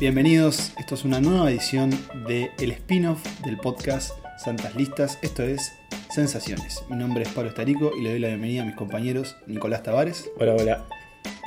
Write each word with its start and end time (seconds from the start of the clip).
Bienvenidos, 0.00 0.72
esto 0.78 0.94
es 0.94 1.04
una 1.04 1.20
nueva 1.20 1.50
edición 1.50 1.90
de 2.26 2.50
el 2.58 2.72
spin-off 2.72 3.22
del 3.40 3.56
podcast 3.58 4.12
Santas 4.36 4.74
Listas, 4.74 5.18
esto 5.22 5.42
es 5.42 5.72
Sensaciones. 6.10 6.82
Mi 6.88 6.96
nombre 6.96 7.22
es 7.22 7.28
Pablo 7.30 7.50
Estarico 7.50 7.92
y 7.98 8.02
le 8.02 8.10
doy 8.10 8.18
la 8.18 8.28
bienvenida 8.28 8.62
a 8.62 8.64
mis 8.66 8.74
compañeros 8.74 9.36
Nicolás 9.46 9.82
Tavares 9.82 10.28
Hola, 10.38 10.54
hola. 10.54 10.84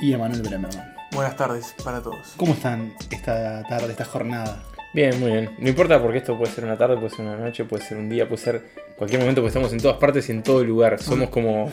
y 0.00 0.12
Emanuel 0.12 0.42
Bremerman. 0.42 0.94
Buenas 1.12 1.36
tardes 1.36 1.74
para 1.84 2.02
todos. 2.02 2.34
¿Cómo 2.36 2.54
están 2.54 2.94
esta 3.10 3.62
tarde, 3.64 3.90
esta 3.92 4.04
jornada? 4.04 4.62
Bien, 4.94 5.18
muy 5.20 5.30
bien. 5.30 5.50
No 5.58 5.68
importa 5.68 6.00
porque 6.02 6.18
esto 6.18 6.36
puede 6.36 6.50
ser 6.52 6.64
una 6.64 6.76
tarde, 6.76 6.96
puede 6.96 7.10
ser 7.10 7.26
una 7.26 7.36
noche, 7.36 7.64
puede 7.64 7.84
ser 7.84 7.98
un 7.98 8.08
día, 8.08 8.26
puede 8.28 8.42
ser 8.42 8.62
cualquier 8.96 9.20
momento, 9.20 9.40
porque 9.42 9.48
estamos 9.48 9.72
en 9.72 9.80
todas 9.80 9.98
partes 9.98 10.28
y 10.28 10.32
en 10.32 10.42
todo 10.42 10.64
lugar. 10.64 11.00
Somos 11.00 11.28
como. 11.28 11.70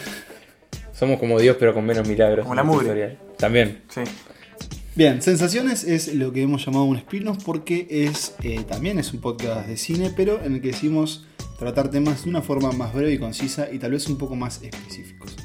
Somos 0.93 1.19
como 1.19 1.39
Dios, 1.39 1.57
pero 1.59 1.73
con 1.73 1.85
menos 1.85 2.07
milagros. 2.07 2.43
Como 2.43 2.55
la 2.55 2.63
mugre. 2.63 2.85
tutorial. 2.85 3.17
También. 3.37 3.83
Sí. 3.89 4.01
Bien, 4.97 5.21
Sensaciones 5.21 5.83
es 5.83 6.15
lo 6.15 6.31
que 6.31 6.41
hemos 6.41 6.65
llamado 6.65 6.85
un 6.85 6.95
spin-off 6.95 7.43
porque 7.43 7.85
es, 7.89 8.33
eh, 8.43 8.63
también 8.65 8.97
es 8.97 9.11
un 9.11 9.19
podcast 9.19 9.67
de 9.67 9.75
cine, 9.75 10.09
pero 10.15 10.41
en 10.41 10.53
el 10.53 10.61
que 10.61 10.69
decidimos 10.69 11.25
tratar 11.59 11.91
temas 11.91 12.23
de 12.23 12.29
una 12.29 12.41
forma 12.41 12.71
más 12.71 12.93
breve 12.93 13.11
y 13.11 13.17
concisa 13.17 13.67
y 13.69 13.77
tal 13.77 13.91
vez 13.91 14.07
un 14.07 14.17
poco 14.17 14.37
más 14.37 14.63
específicos. 14.63 15.35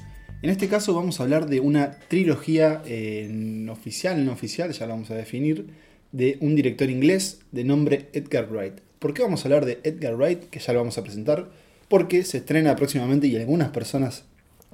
En 0.42 0.50
este 0.50 0.68
caso 0.68 0.94
vamos 0.94 1.18
a 1.18 1.24
hablar 1.24 1.48
de 1.48 1.58
una 1.58 1.98
trilogía 2.06 2.80
eh, 2.86 3.66
oficial, 3.68 4.24
no 4.24 4.30
oficial, 4.30 4.70
ya 4.70 4.86
la 4.86 4.94
vamos 4.94 5.10
a 5.10 5.16
definir, 5.16 5.66
de 6.12 6.38
un 6.40 6.54
director 6.54 6.88
inglés 6.88 7.40
de 7.50 7.64
nombre 7.64 8.08
Edgar 8.12 8.48
Wright. 8.48 8.74
¿Por 9.00 9.14
qué 9.14 9.22
vamos 9.22 9.40
a 9.40 9.48
hablar 9.48 9.64
de 9.64 9.80
Edgar 9.82 10.14
Wright? 10.14 10.44
Que 10.44 10.60
ya 10.60 10.72
lo 10.72 10.78
vamos 10.78 10.96
a 10.96 11.02
presentar. 11.02 11.50
Porque 11.88 12.22
se 12.22 12.38
estrena 12.38 12.76
próximamente 12.76 13.26
y 13.26 13.34
algunas 13.34 13.70
personas 13.70 14.26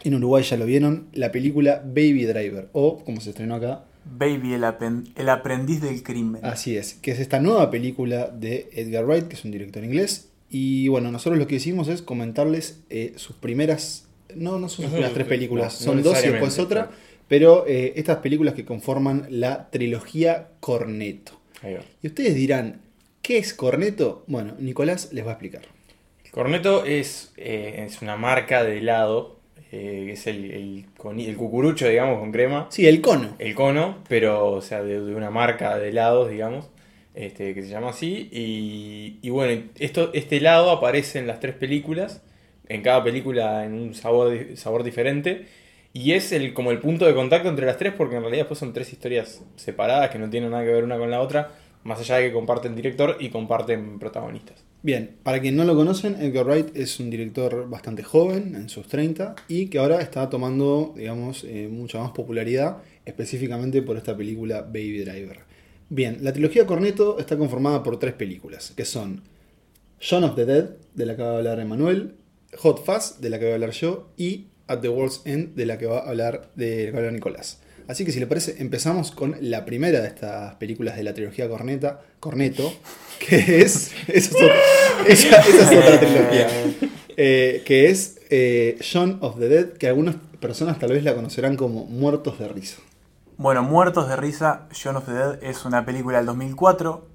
en 0.04 0.16
Uruguay 0.16 0.44
ya 0.44 0.58
lo 0.58 0.66
vieron, 0.66 1.08
la 1.14 1.32
película 1.32 1.82
Baby 1.82 2.26
Driver, 2.26 2.68
o 2.72 3.02
como 3.02 3.22
se 3.22 3.30
estrenó 3.30 3.54
acá, 3.54 3.85
Baby, 4.08 4.54
el, 4.54 4.64
aprendiz 4.64 5.80
del 5.80 6.02
crimen. 6.02 6.44
Así 6.44 6.76
es, 6.76 6.94
que 6.94 7.10
es 7.10 7.18
esta 7.18 7.40
nueva 7.40 7.70
película 7.70 8.28
de 8.28 8.68
Edgar 8.72 9.04
Wright, 9.04 9.28
que 9.28 9.34
es 9.34 9.44
un 9.44 9.50
director 9.50 9.84
inglés. 9.84 10.30
Y 10.48 10.88
bueno, 10.88 11.10
nosotros 11.10 11.38
lo 11.38 11.46
que 11.46 11.56
hicimos 11.56 11.88
es 11.88 12.02
comentarles 12.02 12.80
eh, 12.88 13.14
sus 13.16 13.36
primeras. 13.36 14.06
No, 14.34 14.58
no 14.58 14.68
son 14.68 14.90
sus 14.90 15.00
no, 15.00 15.10
tres 15.10 15.26
películas, 15.26 15.80
no, 15.80 15.86
son 15.86 15.96
no 15.96 16.02
dos 16.02 16.24
y 16.24 16.28
después 16.28 16.58
otra. 16.58 16.84
claro. 16.84 17.06
Pero 17.28 17.66
eh, 17.66 17.94
estas 17.96 18.18
películas 18.18 18.54
que 18.54 18.64
conforman 18.64 19.26
la 19.28 19.68
trilogía 19.70 20.50
Corneto. 20.60 21.32
Ahí 21.62 21.74
va. 21.74 21.80
Y 22.02 22.06
ustedes 22.06 22.34
dirán, 22.36 22.82
¿qué 23.22 23.38
es 23.38 23.52
Corneto? 23.52 24.24
Bueno, 24.28 24.54
Nicolás 24.58 25.12
les 25.12 25.24
va 25.24 25.30
a 25.30 25.32
explicar. 25.32 25.62
Corneto 26.30 26.84
es, 26.84 27.32
eh, 27.36 27.84
es 27.86 28.02
una 28.02 28.16
marca 28.16 28.62
de 28.62 28.78
helado, 28.78 29.40
eh, 29.72 30.04
que 30.06 30.12
es 30.12 30.26
el, 30.26 30.50
el, 30.50 30.86
el 31.20 31.36
cucurucho, 31.36 31.88
digamos, 31.88 32.18
con 32.18 32.32
crema. 32.32 32.66
Sí, 32.70 32.86
el 32.86 33.00
cono. 33.00 33.34
El 33.38 33.54
cono, 33.54 33.98
pero, 34.08 34.52
o 34.52 34.62
sea, 34.62 34.82
de, 34.82 35.00
de 35.00 35.14
una 35.14 35.30
marca 35.30 35.78
de 35.78 35.88
helados, 35.88 36.30
digamos, 36.30 36.68
este, 37.14 37.54
que 37.54 37.62
se 37.62 37.68
llama 37.68 37.90
así. 37.90 38.28
Y, 38.32 39.18
y 39.22 39.30
bueno, 39.30 39.62
esto, 39.78 40.10
este 40.14 40.36
helado 40.38 40.70
aparece 40.70 41.18
en 41.18 41.26
las 41.26 41.40
tres 41.40 41.54
películas, 41.54 42.22
en 42.68 42.82
cada 42.82 43.02
película 43.04 43.64
en 43.64 43.74
un 43.74 43.94
sabor, 43.94 44.34
sabor 44.56 44.82
diferente. 44.82 45.46
Y 45.92 46.12
es 46.12 46.30
el, 46.32 46.52
como 46.52 46.72
el 46.72 46.78
punto 46.78 47.06
de 47.06 47.14
contacto 47.14 47.48
entre 47.48 47.64
las 47.64 47.78
tres, 47.78 47.94
porque 47.96 48.16
en 48.16 48.20
realidad 48.22 48.42
después 48.42 48.58
son 48.58 48.74
tres 48.74 48.92
historias 48.92 49.42
separadas 49.56 50.10
que 50.10 50.18
no 50.18 50.28
tienen 50.28 50.50
nada 50.50 50.62
que 50.62 50.70
ver 50.70 50.84
una 50.84 50.98
con 50.98 51.10
la 51.10 51.22
otra, 51.22 51.52
más 51.86 52.00
allá 52.00 52.16
de 52.16 52.28
que 52.28 52.32
comparten 52.32 52.74
director 52.74 53.16
y 53.20 53.30
comparten 53.30 53.98
protagonistas. 53.98 54.64
Bien, 54.82 55.16
para 55.22 55.40
quien 55.40 55.56
no 55.56 55.64
lo 55.64 55.74
conocen, 55.74 56.20
Edgar 56.20 56.46
Wright 56.46 56.76
es 56.76 57.00
un 57.00 57.10
director 57.10 57.68
bastante 57.68 58.02
joven, 58.02 58.54
en 58.54 58.68
sus 58.68 58.86
30, 58.86 59.34
y 59.48 59.66
que 59.66 59.78
ahora 59.78 60.00
está 60.00 60.28
tomando, 60.28 60.94
digamos, 60.96 61.44
eh, 61.44 61.68
mucha 61.70 61.98
más 61.98 62.10
popularidad, 62.12 62.78
específicamente 63.04 63.82
por 63.82 63.96
esta 63.96 64.16
película 64.16 64.62
Baby 64.62 65.04
Driver. 65.04 65.38
Bien, 65.88 66.18
la 66.22 66.32
trilogía 66.32 66.66
Corneto 66.66 67.18
está 67.18 67.36
conformada 67.36 67.82
por 67.82 67.98
tres 67.98 68.14
películas, 68.14 68.72
que 68.76 68.84
son 68.84 69.22
Shaun 70.00 70.24
of 70.24 70.36
the 70.36 70.44
Dead, 70.44 70.70
de 70.94 71.06
la 71.06 71.16
que 71.16 71.22
va 71.22 71.30
a 71.30 71.36
hablar 71.38 71.60
Emanuel, 71.60 72.14
Hot 72.58 72.84
Fuzz, 72.84 73.20
de 73.20 73.30
la 73.30 73.38
que 73.38 73.44
voy 73.46 73.52
a 73.52 73.54
hablar 73.54 73.70
yo, 73.70 74.08
y 74.16 74.46
At 74.66 74.80
the 74.80 74.88
World's 74.88 75.22
End, 75.24 75.54
de 75.54 75.66
la 75.66 75.78
que 75.78 75.86
va 75.86 76.00
a 76.00 76.08
hablar, 76.08 76.50
de 76.54 76.90
va 76.90 76.96
a 76.96 76.98
hablar 76.98 77.12
Nicolás. 77.12 77.60
Así 77.88 78.04
que 78.04 78.12
si 78.12 78.18
le 78.20 78.26
parece, 78.26 78.56
empezamos 78.58 79.12
con 79.12 79.36
la 79.40 79.64
primera 79.64 80.00
de 80.00 80.08
estas 80.08 80.54
películas 80.56 80.96
de 80.96 81.04
la 81.04 81.14
trilogía 81.14 81.48
Corneta, 81.48 82.00
Corneto, 82.20 82.72
que 83.28 83.60
es... 83.62 83.92
esa 84.08 84.12
es 84.12 84.32
otra, 84.34 84.54
esa- 85.06 85.40
esa 85.40 85.72
es 85.72 85.78
otra 85.78 86.00
trilogía. 86.00 86.48
Eh, 87.16 87.62
que 87.64 87.88
es 87.90 88.18
eh, 88.28 88.76
Shaun 88.80 89.18
of 89.22 89.38
the 89.38 89.48
Dead, 89.48 89.68
que 89.74 89.86
algunas 89.88 90.16
personas 90.40 90.78
tal 90.78 90.92
vez 90.92 91.02
la 91.04 91.14
conocerán 91.14 91.56
como 91.56 91.84
Muertos 91.86 92.38
de 92.38 92.48
Risa. 92.48 92.78
Bueno, 93.38 93.62
Muertos 93.62 94.08
de 94.08 94.16
Risa, 94.16 94.66
Shaun 94.72 94.96
of 94.96 95.06
the 95.06 95.12
Dead 95.12 95.38
es 95.42 95.64
una 95.64 95.84
película 95.86 96.18
del 96.18 96.26
2004. 96.26 97.06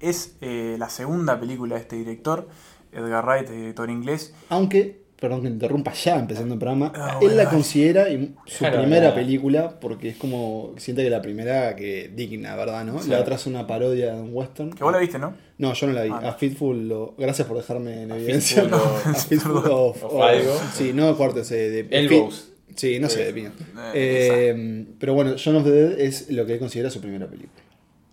Es 0.00 0.36
eh, 0.40 0.76
la 0.78 0.88
segunda 0.88 1.38
película 1.40 1.74
de 1.74 1.82
este 1.82 1.96
director, 1.96 2.48
Edgar 2.92 3.24
Wright, 3.26 3.48
director 3.50 3.90
inglés. 3.90 4.32
Aunque, 4.48 4.99
perdón 5.20 5.42
que 5.42 5.48
interrumpa 5.48 5.92
ya 5.92 6.18
empezando 6.18 6.54
el 6.54 6.58
programa, 6.60 6.92
Ah, 6.96 7.18
él 7.20 7.28
bueno, 7.28 7.42
la 7.44 7.50
considera 7.50 8.06
su 8.46 8.58
Claro, 8.58 8.78
primera 8.80 9.08
la- 9.10 9.14
película 9.14 9.78
porque 9.78 10.08
es 10.08 10.16
como, 10.16 10.72
siente 10.78 11.02
que 11.04 11.10
la 11.10 11.20
primera 11.22 11.76
que 11.76 12.10
digna, 12.14 12.56
¿verdad? 12.56 12.84
¿no? 12.84 13.00
Sí. 13.02 13.10
La 13.10 13.20
otra 13.20 13.34
es 13.36 13.46
una 13.46 13.66
parodia 13.66 14.14
de 14.14 14.20
un 14.20 14.30
western. 14.32 14.72
Que 14.72 14.82
vos 14.82 14.92
la 14.92 14.98
viste, 14.98 15.18
¿no? 15.18 15.34
No, 15.58 15.74
yo 15.74 15.86
no 15.86 15.92
la 15.92 16.02
vi. 16.04 16.10
Ah, 16.12 16.20
no. 16.22 16.28
A 16.28 16.32
Fitful, 16.32 16.88
lo- 16.88 17.14
gracias 17.18 17.46
por 17.46 17.56
dejarme 17.58 18.02
en 18.04 18.12
A 18.12 18.16
evidencia. 18.16 18.62
Fistful 18.62 18.80
o- 18.80 18.96
A 19.10 19.14
Fistful 19.28 19.56
of, 19.70 20.04
of 20.04 20.22
algo. 20.22 20.58
Sí, 20.74 20.92
no 20.94 21.14
cuartos 21.16 21.48
de, 21.50 21.70
de 21.84 21.98
Elbows. 21.98 22.46
Sí, 22.74 22.98
no 22.98 23.08
sé, 23.10 23.24
de 23.26 23.32
piña. 23.34 23.52
Eh, 23.92 24.54
Eh, 24.54 24.86
pero 24.98 25.12
bueno, 25.12 25.34
Shaun 25.36 25.56
of 25.56 25.64
the 25.64 25.70
Dead 25.70 26.00
es 26.00 26.30
lo 26.30 26.46
que 26.46 26.54
él 26.54 26.58
considera 26.58 26.88
su 26.88 27.00
primera 27.00 27.26
película. 27.26 27.60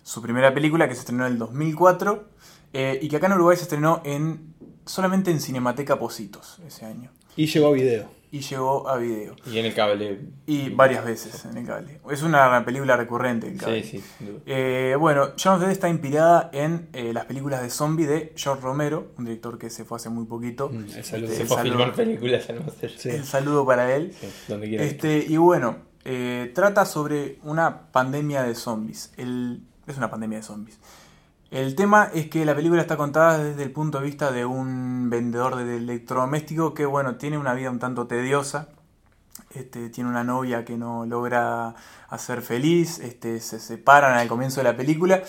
Su 0.03 0.22
primera 0.22 0.53
película 0.53 0.88
que 0.89 0.94
se 0.95 1.01
estrenó 1.01 1.25
en 1.25 1.34
el 1.34 1.38
2004 1.39 2.25
eh, 2.74 3.00
y 3.01 3.07
que 3.07 3.16
acá 3.16 3.28
en 3.28 3.34
Uruguay 3.34 3.56
se 3.56 3.63
estrenó 3.63 4.01
en 4.03 4.56
solamente 4.88 5.31
en 5.31 5.40
Cinemateca 5.40 6.00
Positos 6.00 6.59
ese 6.66 6.86
año. 6.86 7.12
Y 7.36 7.46
llegó 7.46 7.68
a 7.68 7.72
video. 7.72 8.18
Y 8.30 8.40
llegó 8.42 8.90
a 8.90 8.98
video. 8.98 9.36
Y 9.46 9.58
en 9.58 9.66
el 9.68 9.74
cable. 9.74 10.20
Y 10.48 10.70
varias 10.72 11.06
veces 11.06 11.46
en 11.46 11.56
el 11.58 11.66
cable. 11.66 12.02
Es 12.12 12.24
una 12.24 12.66
película 12.66 12.98
recurrente 12.98 13.48
el 13.48 13.58
cable. 13.58 13.84
Sí, 13.84 14.00
sí, 14.00 14.03
sin 14.18 14.28
duda. 14.28 14.40
Eh, 14.46 14.96
bueno, 15.00 15.30
the 15.34 15.50
Dead 15.59 15.72
está 15.72 15.88
inspirada 15.88 16.50
en 16.52 16.90
eh, 16.92 17.14
las 17.14 17.24
películas 17.25 17.62
de 17.62 17.70
zombie 17.70 18.06
de 18.06 18.34
George 18.36 18.62
Romero, 18.64 19.14
un 19.18 19.24
director 19.25 19.58
que 19.58 19.70
se 19.70 19.86
fue 19.86 19.96
hace 19.96 20.09
muy 20.09 20.25
poquito. 20.25 20.70
Mm, 20.70 20.86
el 20.96 21.04
saludo. 21.06 21.25
Este, 21.31 21.36
Se 21.38 21.42
el 21.44 21.48
fue 21.48 21.58
a 21.58 21.59
saludo- 21.62 21.78
filmar 21.78 21.94
películas 21.96 22.50
al 22.50 22.66
máster. 22.66 22.92
Sí. 22.98 23.09
El 23.09 23.24
saludo 23.24 23.66
para 23.66 23.96
él. 23.96 24.14
Sí, 24.19 24.28
donde 24.50 24.68
quiera. 24.68 24.84
Este, 24.84 25.19
y 25.25 25.38
bueno, 25.38 25.78
eh, 26.04 26.52
trata 26.54 26.86
sobre 26.86 27.40
una 27.44 27.92
pandemia 27.94 28.44
de 28.44 28.56
zombies. 28.56 29.14
El, 29.16 29.62
es 29.88 29.96
una 29.98 30.09
pandemia 30.12 30.40
de 30.40 30.44
zombies. 30.44 30.80
El 31.50 31.75
tema 31.75 32.09
es 32.13 32.30
que 32.30 32.44
la 32.46 32.56
película 32.56 32.81
está 32.81 32.97
contada 32.97 33.38
desde 33.38 33.63
el 33.63 33.72
punto 33.72 34.00
de 34.00 34.06
vista 34.06 34.31
de 34.31 34.44
un 34.44 35.09
vendedor 35.09 35.56
de 35.56 35.78
electrodoméstico 35.78 36.74
que, 36.74 36.85
bueno, 36.85 37.16
tiene 37.16 37.38
una 37.38 37.53
vida 37.53 37.72
un 37.72 37.80
tanto 37.80 38.06
tediosa. 38.06 38.69
Este, 39.53 39.90
tiene 39.90 40.09
una 40.09 40.25
novia 40.25 40.66
que 40.66 40.78
no 40.78 41.06
logra 41.06 41.75
hacer 42.09 42.41
feliz. 42.41 43.00
Este, 43.00 43.40
se 43.40 43.59
separan 43.59 44.18
al 44.18 44.28
comienzo 44.28 44.59
de 44.59 44.66
la 44.66 44.75
película. 44.75 45.24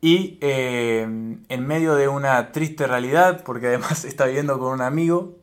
Y 0.00 0.38
eh, 0.40 1.02
en 1.02 1.66
medio 1.66 1.96
de 1.96 2.08
una 2.08 2.52
triste 2.52 2.86
realidad, 2.86 3.42
porque 3.44 3.66
además 3.66 4.04
está 4.06 4.24
viviendo 4.26 4.58
con 4.58 4.72
un 4.72 4.80
amigo 4.80 5.37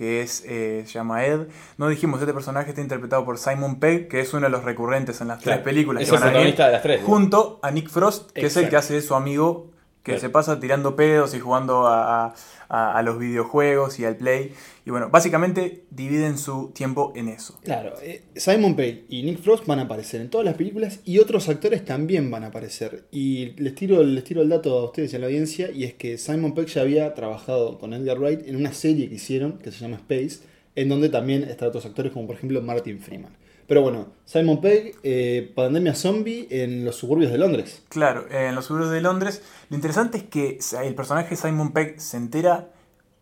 que 0.00 0.22
es, 0.22 0.42
eh, 0.46 0.82
se 0.86 0.92
llama 0.94 1.26
Ed. 1.26 1.48
No 1.76 1.86
dijimos, 1.90 2.22
este 2.22 2.32
personaje 2.32 2.70
está 2.70 2.80
interpretado 2.80 3.22
por 3.26 3.36
Simon 3.36 3.78
Pegg, 3.78 4.08
que 4.08 4.20
es 4.20 4.32
uno 4.32 4.46
de 4.46 4.48
los 4.48 4.64
recurrentes 4.64 5.20
en 5.20 5.28
las 5.28 5.42
Claro, 5.42 5.58
tres 5.60 5.64
películas. 5.74 6.02
es 6.02 6.08
que 6.08 6.16
el 6.16 6.22
van 6.22 6.34
a 6.36 6.40
de 6.40 6.72
las 6.72 6.82
tres, 6.82 7.02
¿no? 7.02 7.06
Junto 7.06 7.60
a 7.62 7.70
Nick 7.70 7.90
Frost, 7.90 8.30
que 8.32 8.46
es 8.46 8.56
el 8.56 8.70
que 8.70 8.76
hace 8.76 8.94
de 8.94 9.02
su 9.02 9.14
amigo, 9.14 9.66
que 10.02 10.12
Claro. 10.12 10.20
se 10.20 10.30
pasa 10.30 10.58
tirando 10.60 10.96
pedos 10.96 11.34
y 11.34 11.40
jugando 11.40 11.86
a, 11.86 12.26
a- 12.28 12.34
a- 12.70 12.98
a 12.98 13.02
los 13.02 13.18
videojuegos 13.18 13.98
y 14.00 14.04
al 14.06 14.16
play. 14.16 14.52
Y 14.86 14.90
bueno, 14.90 15.10
básicamente 15.10 15.84
dividen 15.90 16.38
su 16.38 16.70
tiempo 16.74 17.12
en 17.14 17.28
eso. 17.28 17.58
Claro, 17.62 17.92
eh, 18.02 18.22
Simon 18.34 18.76
Pegg 18.76 19.04
y 19.10 19.22
Nick 19.24 19.40
Frost 19.42 19.66
van 19.66 19.78
a 19.78 19.82
aparecer 19.82 20.20
en 20.22 20.30
todas 20.30 20.44
las 20.46 20.54
películas 20.54 21.00
y 21.04 21.18
otros 21.18 21.48
actores 21.50 21.84
también 21.84 22.30
van 22.30 22.44
a 22.44 22.46
aparecer. 22.46 23.04
Y 23.10 23.50
les 23.60 23.74
tiro, 23.74 24.02
les 24.02 24.24
tiro 24.24 24.40
el 24.40 24.48
dato 24.48 24.78
a 24.78 24.84
ustedes 24.86 25.12
y 25.12 25.16
a 25.16 25.18
la 25.18 25.26
audiencia, 25.26 25.70
y 25.70 25.84
es 25.84 25.92
que 25.94 26.16
Simon 26.16 26.54
Pegg 26.54 26.66
ya 26.68 26.80
había 26.80 27.12
trabajado 27.14 27.78
con 27.78 27.92
Edgar 27.92 28.18
Wright 28.18 28.46
en 28.48 28.56
una 28.56 28.72
serie 28.72 29.08
que 29.08 29.16
hicieron, 29.16 29.58
que 29.58 29.70
se 29.70 29.80
llama 29.80 29.96
Space, 29.96 30.38
en 30.76 30.88
donde 30.88 31.08
también 31.10 31.42
están 31.42 31.68
otros 31.68 31.84
actores 31.84 32.12
como 32.12 32.26
por 32.26 32.36
ejemplo 32.36 32.62
Martin 32.62 33.00
Freeman. 33.00 33.36
Pero 33.70 33.82
bueno, 33.82 34.08
Simon 34.24 34.60
Pegg, 34.60 34.96
eh, 35.04 35.52
pandemia 35.54 35.94
zombie 35.94 36.48
en 36.50 36.84
los 36.84 36.96
suburbios 36.96 37.30
de 37.30 37.38
Londres. 37.38 37.84
Claro, 37.88 38.26
eh, 38.28 38.48
en 38.48 38.56
los 38.56 38.64
suburbios 38.64 38.90
de 38.90 39.00
Londres. 39.00 39.44
Lo 39.68 39.76
interesante 39.76 40.18
es 40.18 40.24
que 40.24 40.58
el 40.84 40.96
personaje 40.96 41.36
Simon 41.36 41.72
Pegg 41.72 42.00
se 42.00 42.16
entera 42.16 42.72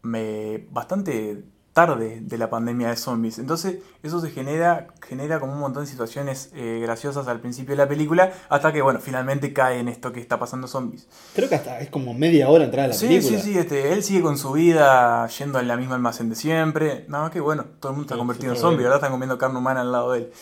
me, 0.00 0.66
bastante 0.70 1.42
tarde 1.78 2.18
de 2.20 2.38
la 2.38 2.50
pandemia 2.50 2.88
de 2.88 2.96
zombies. 2.96 3.38
Entonces 3.38 3.76
eso 4.02 4.20
se 4.20 4.30
genera, 4.30 4.88
genera 5.06 5.38
como 5.38 5.52
un 5.52 5.60
montón 5.60 5.84
de 5.84 5.88
situaciones 5.88 6.50
eh, 6.54 6.80
graciosas 6.82 7.28
al 7.28 7.38
principio 7.38 7.72
de 7.74 7.76
la 7.76 7.86
película, 7.88 8.32
hasta 8.48 8.72
que 8.72 8.82
bueno, 8.82 8.98
finalmente 8.98 9.52
cae 9.52 9.78
en 9.78 9.88
esto 9.88 10.10
que 10.12 10.18
está 10.20 10.40
pasando 10.40 10.66
zombies. 10.66 11.06
Creo 11.36 11.48
que 11.48 11.54
hasta 11.54 11.78
es 11.78 11.88
como 11.88 12.14
media 12.14 12.48
hora 12.48 12.64
entrada 12.64 12.86
a 12.86 12.88
la 12.88 12.94
Sí, 12.94 13.06
película. 13.06 13.38
sí, 13.38 13.52
sí, 13.52 13.58
este, 13.58 13.92
él 13.92 14.02
sigue 14.02 14.22
con 14.22 14.36
su 14.38 14.50
vida 14.52 15.24
yendo 15.28 15.58
al 15.60 15.78
mismo 15.78 15.94
almacén 15.94 16.28
de 16.28 16.34
siempre. 16.34 17.04
Nada 17.06 17.24
más 17.24 17.32
que 17.32 17.38
bueno, 17.38 17.64
todo 17.78 17.92
el 17.92 17.96
mundo 17.96 18.06
está 18.06 18.14
Sí, 18.16 18.18
convertido 18.18 18.52
en 18.54 18.58
zombie. 18.58 18.82
¿verdad? 18.82 18.96
Están 18.96 19.12
comiendo 19.12 19.38
carne 19.38 19.58
humana 19.58 19.82
al 19.82 19.92
lado 19.92 20.12
de 20.12 20.18
él. 20.18 20.32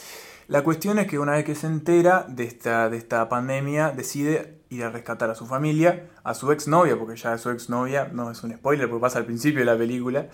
La 0.48 0.62
cuestión 0.64 0.98
es 0.98 1.06
que 1.06 1.18
una 1.18 1.32
vez 1.32 1.44
que 1.44 1.54
se 1.54 1.66
entera 1.66 2.24
de 2.28 2.44
esta, 2.44 2.88
de 2.88 2.96
esta 2.96 3.28
pandemia, 3.28 3.90
decide 3.90 4.54
ir 4.70 4.84
a 4.84 4.90
rescatar 4.90 5.28
a 5.28 5.34
su 5.34 5.44
familia, 5.46 6.08
a 6.24 6.34
su 6.34 6.50
exnovia, 6.52 6.96
porque 6.98 7.16
ya 7.16 7.34
es 7.34 7.40
su 7.40 7.50
exnovia, 7.50 8.08
no 8.12 8.30
es 8.30 8.42
un 8.44 8.52
spoiler 8.54 8.88
porque 8.88 9.00
pasa 9.02 9.18
al 9.18 9.24
principio 9.26 9.60
de 9.60 9.66
la 9.66 9.76
película, 9.76 10.26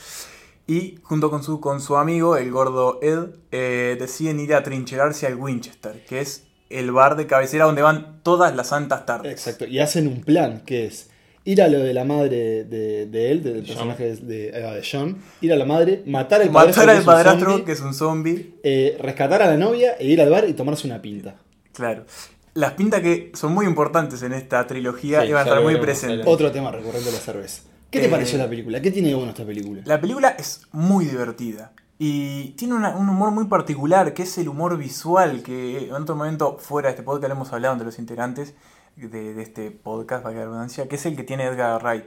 y 0.66 0.98
junto 1.02 1.30
con 1.30 1.42
su, 1.42 1.60
con 1.60 1.80
su 1.80 1.96
amigo, 1.96 2.36
el 2.36 2.50
gordo 2.50 2.98
Ed, 3.02 3.30
eh, 3.50 3.96
deciden 3.98 4.40
ir 4.40 4.54
a 4.54 4.62
trincherarse 4.62 5.26
al 5.26 5.34
Winchester, 5.36 6.04
que 6.06 6.20
es 6.20 6.44
el 6.70 6.90
bar 6.92 7.16
de 7.16 7.26
cabecera 7.26 7.64
donde 7.66 7.82
van 7.82 8.20
todas 8.22 8.54
las 8.56 8.68
santas 8.68 9.04
tardes. 9.04 9.32
Exacto, 9.32 9.66
y 9.66 9.78
hacen 9.80 10.06
un 10.06 10.22
plan 10.22 10.62
que 10.64 10.86
es 10.86 11.10
ir 11.44 11.60
a 11.60 11.68
lo 11.68 11.80
de 11.80 11.92
la 11.92 12.04
madre 12.04 12.64
de, 12.64 13.06
de 13.06 13.30
él, 13.32 13.42
del 13.42 13.56
John. 13.58 13.66
personaje 13.66 14.14
de, 14.16 14.48
eh, 14.48 14.52
de 14.52 14.82
John, 14.90 15.18
ir 15.40 15.52
a 15.52 15.56
la 15.56 15.64
madre, 15.64 16.02
matar 16.06 16.40
al 16.40 16.50
Matar 16.50 16.88
al 16.88 16.94
es 16.96 17.00
un 17.00 17.06
padrastro, 17.06 17.48
zombie, 17.50 17.64
que 17.64 17.72
es 17.72 17.80
un 17.80 17.94
zombie. 17.94 18.54
eh, 18.62 18.96
rescatar 19.00 19.42
a 19.42 19.46
la 19.46 19.56
novia 19.56 19.94
e 19.98 20.06
ir 20.06 20.20
al 20.20 20.30
bar 20.30 20.48
y 20.48 20.52
tomarse 20.54 20.86
una 20.86 21.02
pinta. 21.02 21.34
Claro. 21.72 22.04
Las 22.54 22.72
pintas 22.74 23.00
que 23.00 23.32
son 23.34 23.52
muy 23.54 23.66
importantes 23.66 24.22
en 24.22 24.32
esta 24.34 24.66
trilogía 24.66 25.22
Sí, 25.22 25.28
y 25.28 25.32
van 25.32 25.46
a 25.46 25.48
estar 25.50 25.62
muy 25.62 25.76
presentes. 25.76 26.26
Otro 26.26 26.52
tema 26.52 26.70
recurrente 26.70 27.06
de 27.06 27.12
la 27.12 27.18
cerveza. 27.18 27.62
¿Qué 27.92 28.00
te 28.00 28.06
Eh, 28.06 28.08
pareció 28.08 28.38
la 28.38 28.48
película? 28.48 28.80
¿Qué 28.82 28.90
tiene 28.90 29.08
de 29.10 29.14
bueno 29.14 29.30
esta 29.30 29.44
película? 29.44 29.82
La 29.84 30.00
película 30.00 30.30
es 30.30 30.66
muy 30.72 31.04
divertida 31.04 31.72
y 31.98 32.50
tiene 32.56 32.74
una- 32.74 32.96
un 32.96 33.08
humor 33.08 33.30
muy 33.30 33.44
particular, 33.44 34.14
que 34.14 34.22
es 34.22 34.38
el 34.38 34.48
humor 34.48 34.76
visual, 34.78 35.42
que 35.42 35.86
en 35.88 35.92
otro 35.92 36.16
momento 36.16 36.56
fuera 36.58 36.88
de 36.88 36.92
este 36.94 37.02
podcast 37.04 37.30
hemos 37.32 37.52
hablado 37.52 37.74
entre 37.74 37.84
los 37.86 37.98
integrantes 37.98 38.54
de, 38.96 39.34
de 39.34 39.42
este 39.42 39.70
podcast, 39.70 40.24
valga 40.24 40.40
la 40.40 40.46
redundancia, 40.46 40.88
que 40.88 40.96
es 40.96 41.06
el 41.06 41.16
que 41.16 41.22
tiene 41.22 41.44
Edgar 41.44 41.82
Wright. 41.82 42.04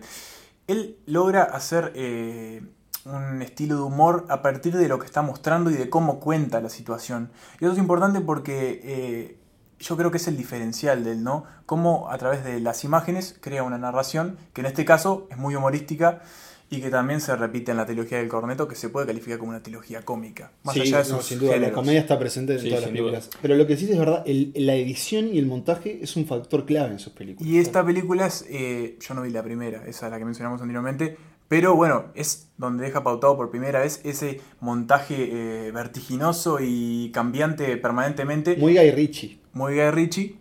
Él 0.68 0.98
logra 1.06 1.44
hacer 1.44 1.92
eh, 1.96 2.64
un 3.06 3.42
estilo 3.44 3.76
de 3.76 3.82
humor 3.84 4.26
a 4.30 4.42
partir 4.42 4.76
de 4.76 4.88
lo 4.88 4.98
que 4.98 5.06
está 5.06 5.22
mostrando 5.22 5.70
y 5.70 5.76
de 5.76 5.90
cómo 5.92 6.20
cuenta 6.20 6.60
la 6.62 6.70
situación. 6.70 7.30
Y 7.62 7.66
eso 7.66 7.74
es 7.74 7.80
importante 7.80 8.22
porque 8.22 8.82
eh, 8.84 9.38
yo 9.80 9.98
creo 9.98 10.12
que 10.12 10.18
es 10.18 10.28
el 10.28 10.38
diferencial 10.38 11.04
de 11.04 11.12
él, 11.14 11.24
¿no? 11.24 11.46
Cómo 11.66 12.10
a 12.10 12.18
través 12.18 12.44
de 12.44 12.60
las 12.60 12.84
imágenes 12.84 13.36
crea 13.42 13.64
una 13.64 13.78
narración 13.78 14.38
que 14.54 14.62
en 14.62 14.68
este 14.68 14.86
caso 14.86 15.28
es 15.32 15.38
muy 15.38 15.56
humorística 15.56 16.22
y 16.68 16.82
que 16.82 16.90
también 16.90 17.22
se 17.22 17.36
repite 17.36 17.70
en 17.72 17.78
la 17.78 17.86
trilogía 17.86 18.18
del 18.18 18.28
corneto, 18.28 18.68
que 18.68 18.74
se 18.76 18.90
puede 18.90 19.06
calificar 19.06 19.38
como 19.38 19.52
una 19.52 19.62
trilogía 19.62 20.02
cómica. 20.02 20.52
Más 20.64 20.74
Sí, 20.74 20.82
allá 20.82 21.04
de 21.04 21.10
no, 21.12 21.18
sus 21.18 21.26
sin 21.26 21.40
duda, 21.40 21.58
la 21.58 21.72
comedia 21.72 22.00
está 22.00 22.18
presente 22.18 22.54
en 22.54 22.60
Sí, 22.60 22.70
todas 22.70 22.82
las 22.86 22.90
duda. 22.92 23.00
películas. 23.04 23.30
Pero 23.42 23.56
lo 23.56 23.68
que 23.68 23.78
sí 23.78 23.90
es 23.92 23.98
verdad, 24.00 24.24
el- 24.26 24.52
la 24.56 24.74
edición 24.74 25.28
y 25.28 25.38
el 25.38 25.46
montaje 25.46 26.00
es 26.02 26.16
un 26.16 26.26
factor 26.26 26.66
clave 26.66 26.92
en 26.94 27.00
sus 27.00 27.14
películas. 27.14 27.48
Y 27.48 27.60
esta 27.60 27.86
película 27.86 28.26
es, 28.26 28.46
eh, 28.50 28.98
yo 29.00 29.14
no 29.14 29.22
vi 29.22 29.30
la 29.30 29.44
primera, 29.44 29.84
esa 29.86 30.08
es 30.08 30.12
la 30.12 30.18
que 30.18 30.26
mencionamos 30.26 30.60
anteriormente, 30.60 31.18
pero 31.48 31.76
bueno, 31.76 32.06
es 32.16 32.50
donde 32.58 32.86
deja 32.86 33.04
pautado 33.04 33.36
por 33.38 33.50
primera 33.52 33.80
vez 33.82 34.02
ese 34.04 34.42
montaje 34.60 35.68
eh, 35.68 35.72
vertiginoso 35.72 36.58
y 36.62 37.12
cambiante 37.14 37.78
permanentemente, 37.78 38.56
Muy 38.58 38.76
Guy 38.76 38.92
Ritchie. 38.92 39.40
muy 39.54 39.76
Guy 39.76 39.92
Ritchie, 39.92 40.38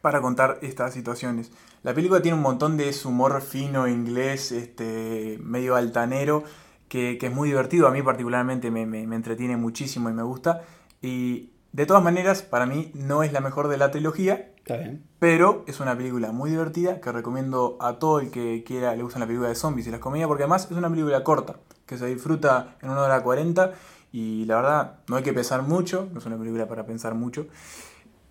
para 0.00 0.20
contar 0.20 0.58
estas 0.62 0.92
situaciones. 0.94 1.50
La 1.82 1.94
película 1.94 2.22
tiene 2.22 2.36
un 2.36 2.42
montón 2.42 2.76
de 2.76 2.88
ese 2.88 3.06
humor 3.08 3.42
fino 3.42 3.86
inglés, 3.88 4.52
este, 4.52 5.38
medio 5.42 5.76
altanero, 5.76 6.44
que, 6.88 7.18
que 7.18 7.26
es 7.26 7.32
muy 7.32 7.48
divertido. 7.48 7.86
A 7.86 7.90
mí 7.90 8.02
particularmente 8.02 8.70
me, 8.70 8.86
me- 8.86 9.06
me 9.06 9.16
entretiene 9.16 9.56
muchísimo 9.56 10.08
y 10.10 10.12
me 10.14 10.22
gusta. 10.22 10.62
Y 11.02 11.50
de 11.72 11.86
todas 11.86 12.02
maneras, 12.02 12.42
para 12.42 12.66
mí 12.66 12.90
no 12.94 13.22
es 13.22 13.32
la 13.32 13.40
mejor 13.40 13.68
de 13.68 13.76
la 13.76 13.90
trilogía, 13.90 14.50
Está 14.64 14.78
bien. 14.78 15.04
pero 15.18 15.62
es 15.68 15.78
una 15.80 15.94
película 15.94 16.32
muy 16.32 16.48
divertida 16.48 16.98
que 16.98 17.12
recomiendo 17.12 17.76
a 17.80 17.98
todo 17.98 18.18
el 18.18 18.30
que 18.30 18.64
quiera, 18.66 18.96
le 18.96 19.02
gustan 19.02 19.20
la 19.20 19.26
película 19.26 19.50
de 19.50 19.54
zombies 19.54 19.86
y 19.86 19.90
las 19.90 20.00
comedias, 20.00 20.26
porque 20.26 20.44
además 20.44 20.68
es 20.70 20.76
una 20.76 20.88
película 20.88 21.22
corta, 21.22 21.56
que 21.84 21.98
se 21.98 22.06
disfruta 22.06 22.76
en 22.80 22.88
una 22.88 23.02
hora 23.02 23.22
cuarenta 23.22 23.72
y 24.10 24.46
la 24.46 24.56
verdad 24.56 24.94
no 25.06 25.16
hay 25.16 25.22
que 25.22 25.34
pensar 25.34 25.62
mucho, 25.62 26.08
no 26.12 26.18
es 26.18 26.24
una 26.24 26.38
película 26.38 26.66
para 26.66 26.86
pensar 26.86 27.14
mucho 27.14 27.46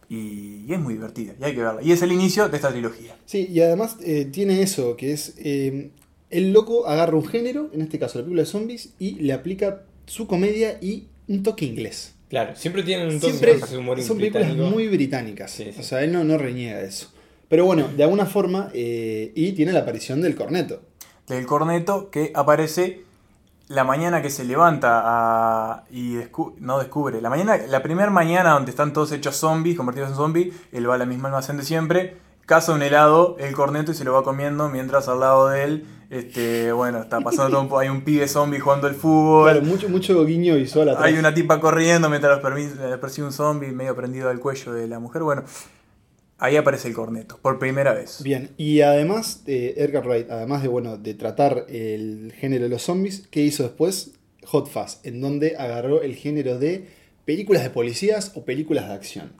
y, 0.09 0.65
y 0.67 0.73
es 0.73 0.79
muy 0.79 0.95
divertida 0.95 1.33
y 1.39 1.43
hay 1.43 1.53
que 1.53 1.61
verla. 1.61 1.83
Y 1.83 1.91
es 1.91 2.01
el 2.01 2.11
inicio 2.11 2.49
de 2.49 2.55
esta 2.55 2.71
trilogía. 2.71 3.15
Sí, 3.25 3.47
y 3.47 3.61
además 3.61 3.97
eh, 4.01 4.25
tiene 4.25 4.63
eso, 4.63 4.97
que 4.97 5.13
es 5.13 5.35
eh, 5.37 5.91
el 6.31 6.51
loco 6.51 6.87
agarra 6.87 7.15
un 7.15 7.27
género, 7.27 7.69
en 7.73 7.81
este 7.81 7.99
caso 7.99 8.17
la 8.17 8.23
película 8.23 8.41
de 8.41 8.47
zombies, 8.47 8.93
y 8.97 9.15
le 9.15 9.33
aplica 9.33 9.83
su 10.07 10.25
comedia 10.25 10.79
y 10.81 11.09
un 11.27 11.43
toque 11.43 11.65
inglés. 11.65 12.15
Claro, 12.33 12.55
siempre 12.55 12.81
tienen 12.81 13.09
un 13.09 13.21
Siempre 13.21 13.59
de 13.59 13.77
humor 13.77 14.01
son 14.01 14.17
películas 14.17 14.47
británico. 14.47 14.73
muy 14.75 14.87
británicas. 14.87 15.51
Sí, 15.51 15.69
sí. 15.71 15.79
O 15.79 15.83
sea, 15.83 16.01
él 16.03 16.11
no, 16.11 16.23
no 16.23 16.35
reniega 16.39 16.79
de 16.79 16.87
eso. 16.87 17.11
Pero 17.47 17.65
bueno, 17.65 17.87
de 17.95 18.01
alguna 18.03 18.25
forma, 18.25 18.69
eh, 18.73 19.31
y 19.35 19.51
tiene 19.51 19.71
la 19.71 19.81
aparición 19.81 20.19
del 20.19 20.33
corneto. 20.33 20.81
Del 21.27 21.45
corneto 21.45 22.09
que 22.09 22.31
aparece 22.33 23.03
la 23.67 23.83
mañana 23.83 24.23
que 24.23 24.31
se 24.31 24.45
levanta 24.45 25.01
a- 25.05 25.83
y 25.91 26.15
descu- 26.15 26.55
no 26.57 26.79
descubre, 26.79 27.21
la 27.21 27.29
mañana, 27.29 27.55
la 27.67 27.83
primera 27.83 28.09
mañana 28.09 28.53
donde 28.53 28.71
están 28.71 28.93
todos 28.93 29.11
hechos 29.11 29.35
zombies, 29.35 29.77
convertidos 29.77 30.09
en 30.09 30.15
zombies, 30.15 30.55
él 30.71 30.89
va 30.89 30.95
a 30.95 30.97
la 30.97 31.05
misma 31.05 31.27
almacén 31.29 31.57
de 31.57 31.63
siempre, 31.63 32.17
caza 32.47 32.73
un 32.73 32.81
helado, 32.81 33.37
el 33.39 33.53
corneto 33.53 33.91
y 33.91 33.95
se 33.95 34.03
lo 34.05 34.11
va 34.13 34.23
comiendo 34.23 34.69
mientras 34.69 35.07
al 35.07 35.19
lado 35.19 35.49
de 35.49 35.63
él, 35.65 35.85
este, 36.13 36.71
bueno, 36.71 37.01
está 37.01 37.19
pasando 37.21 37.51
todo 37.51 37.61
un 37.61 37.69
po- 37.69 37.79
hay 37.79 37.89
un 37.89 38.01
pibe 38.01 38.27
zombie 38.27 38.59
jugando 38.59 38.87
el 38.87 38.95
fútbol, 38.95 39.51
Claro, 39.51 39.65
mucho, 39.65 39.89
mucho 39.89 40.25
guiño 40.25 40.55
visual 40.55 40.89
atrás. 40.89 41.05
hay 41.05 41.15
una 41.15 41.33
tipa 41.33 41.59
corriendo 41.59 42.09
mientras 42.09 42.37
los 42.41 42.45
permi- 42.51 42.71
eh, 42.93 42.97
persigue 42.97 43.25
un 43.25 43.33
zombie 43.33 43.71
medio 43.71 43.95
prendido 43.95 44.29
al 44.29 44.39
cuello 44.39 44.73
de 44.73 44.87
la 44.87 44.99
mujer, 44.99 45.23
bueno, 45.23 45.43
ahí 46.39 46.55
aparece 46.57 46.87
el 46.89 46.93
corneto, 46.93 47.37
por 47.41 47.57
primera 47.59 47.93
vez. 47.93 48.21
Bien, 48.23 48.51
y 48.57 48.81
además, 48.81 49.43
eh, 49.47 49.73
Edgar 49.77 50.05
Wright, 50.07 50.29
además 50.29 50.61
de 50.61 50.67
bueno, 50.67 50.97
de 50.97 51.13
tratar 51.13 51.65
el 51.69 52.33
género 52.37 52.63
de 52.65 52.69
los 52.69 52.81
zombies, 52.83 53.27
¿qué 53.31 53.41
hizo 53.41 53.63
después? 53.63 54.11
Hot 54.45 54.67
Fuzz, 54.69 54.99
en 55.03 55.21
donde 55.21 55.55
agarró 55.57 56.01
el 56.01 56.15
género 56.15 56.59
de 56.59 56.87
películas 57.25 57.63
de 57.63 57.69
policías 57.69 58.33
o 58.35 58.43
películas 58.43 58.89
de 58.89 58.93
acción. 58.93 59.31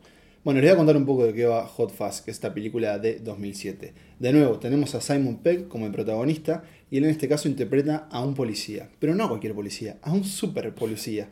Bueno, 0.44 0.60
les 0.60 0.72
voy 0.72 0.74
a 0.74 0.78
contar 0.78 0.98
un 0.98 1.06
poco 1.06 1.26
de 1.26 1.34
qué 1.34 1.46
va 1.46 1.66
Hot 1.66 1.94
Fuzz, 1.94 2.20
que 2.20 2.30
es 2.30 2.36
esta 2.36 2.54
película 2.54 3.00
de 3.00 3.18
2007. 3.20 3.94
De 4.20 4.34
nuevo, 4.34 4.60
tenemos 4.60 4.94
a 4.94 5.00
Simon 5.00 5.38
Pegg 5.38 5.70
como 5.70 5.86
el 5.86 5.94
protagonista, 5.94 6.66
y 6.92 6.98
él 6.98 7.06
en 7.06 7.12
este 7.12 7.30
caso 7.30 7.48
interpreta 7.48 8.10
a 8.12 8.22
un 8.22 8.34
policía, 8.34 8.90
pero 9.00 9.16
no 9.16 9.24
a 9.24 9.30
cualquier 9.30 9.54
policía, 9.54 10.00
a 10.02 10.12
un 10.12 10.26
super 10.26 10.74
policía. 10.74 11.30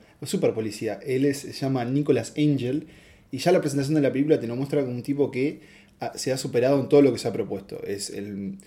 Él 1.05 1.35
se 1.35 1.51
llama 1.51 1.83
Nicholas 1.83 2.31
Angel, 2.37 2.87
y 3.31 3.39
ya 3.39 3.51
la 3.51 3.59
presentación 3.59 3.95
de 3.95 4.01
la 4.01 4.13
película 4.13 4.39
te 4.39 4.47
lo 4.47 4.55
muestra 4.55 4.79
como 4.79 4.95
un 4.95 5.03
tipo 5.03 5.29
que 5.29 5.59
ah, 5.99 6.13
se 6.15 6.31
ha 6.31 6.37
superado 6.37 6.79
en 6.79 6.87
todo 6.87 7.01
lo 7.01 7.11
que 7.11 7.19
se 7.19 7.27
ha 7.27 7.33
propuesto. 7.33 7.83
Es 7.83 8.11
el. 8.11 8.59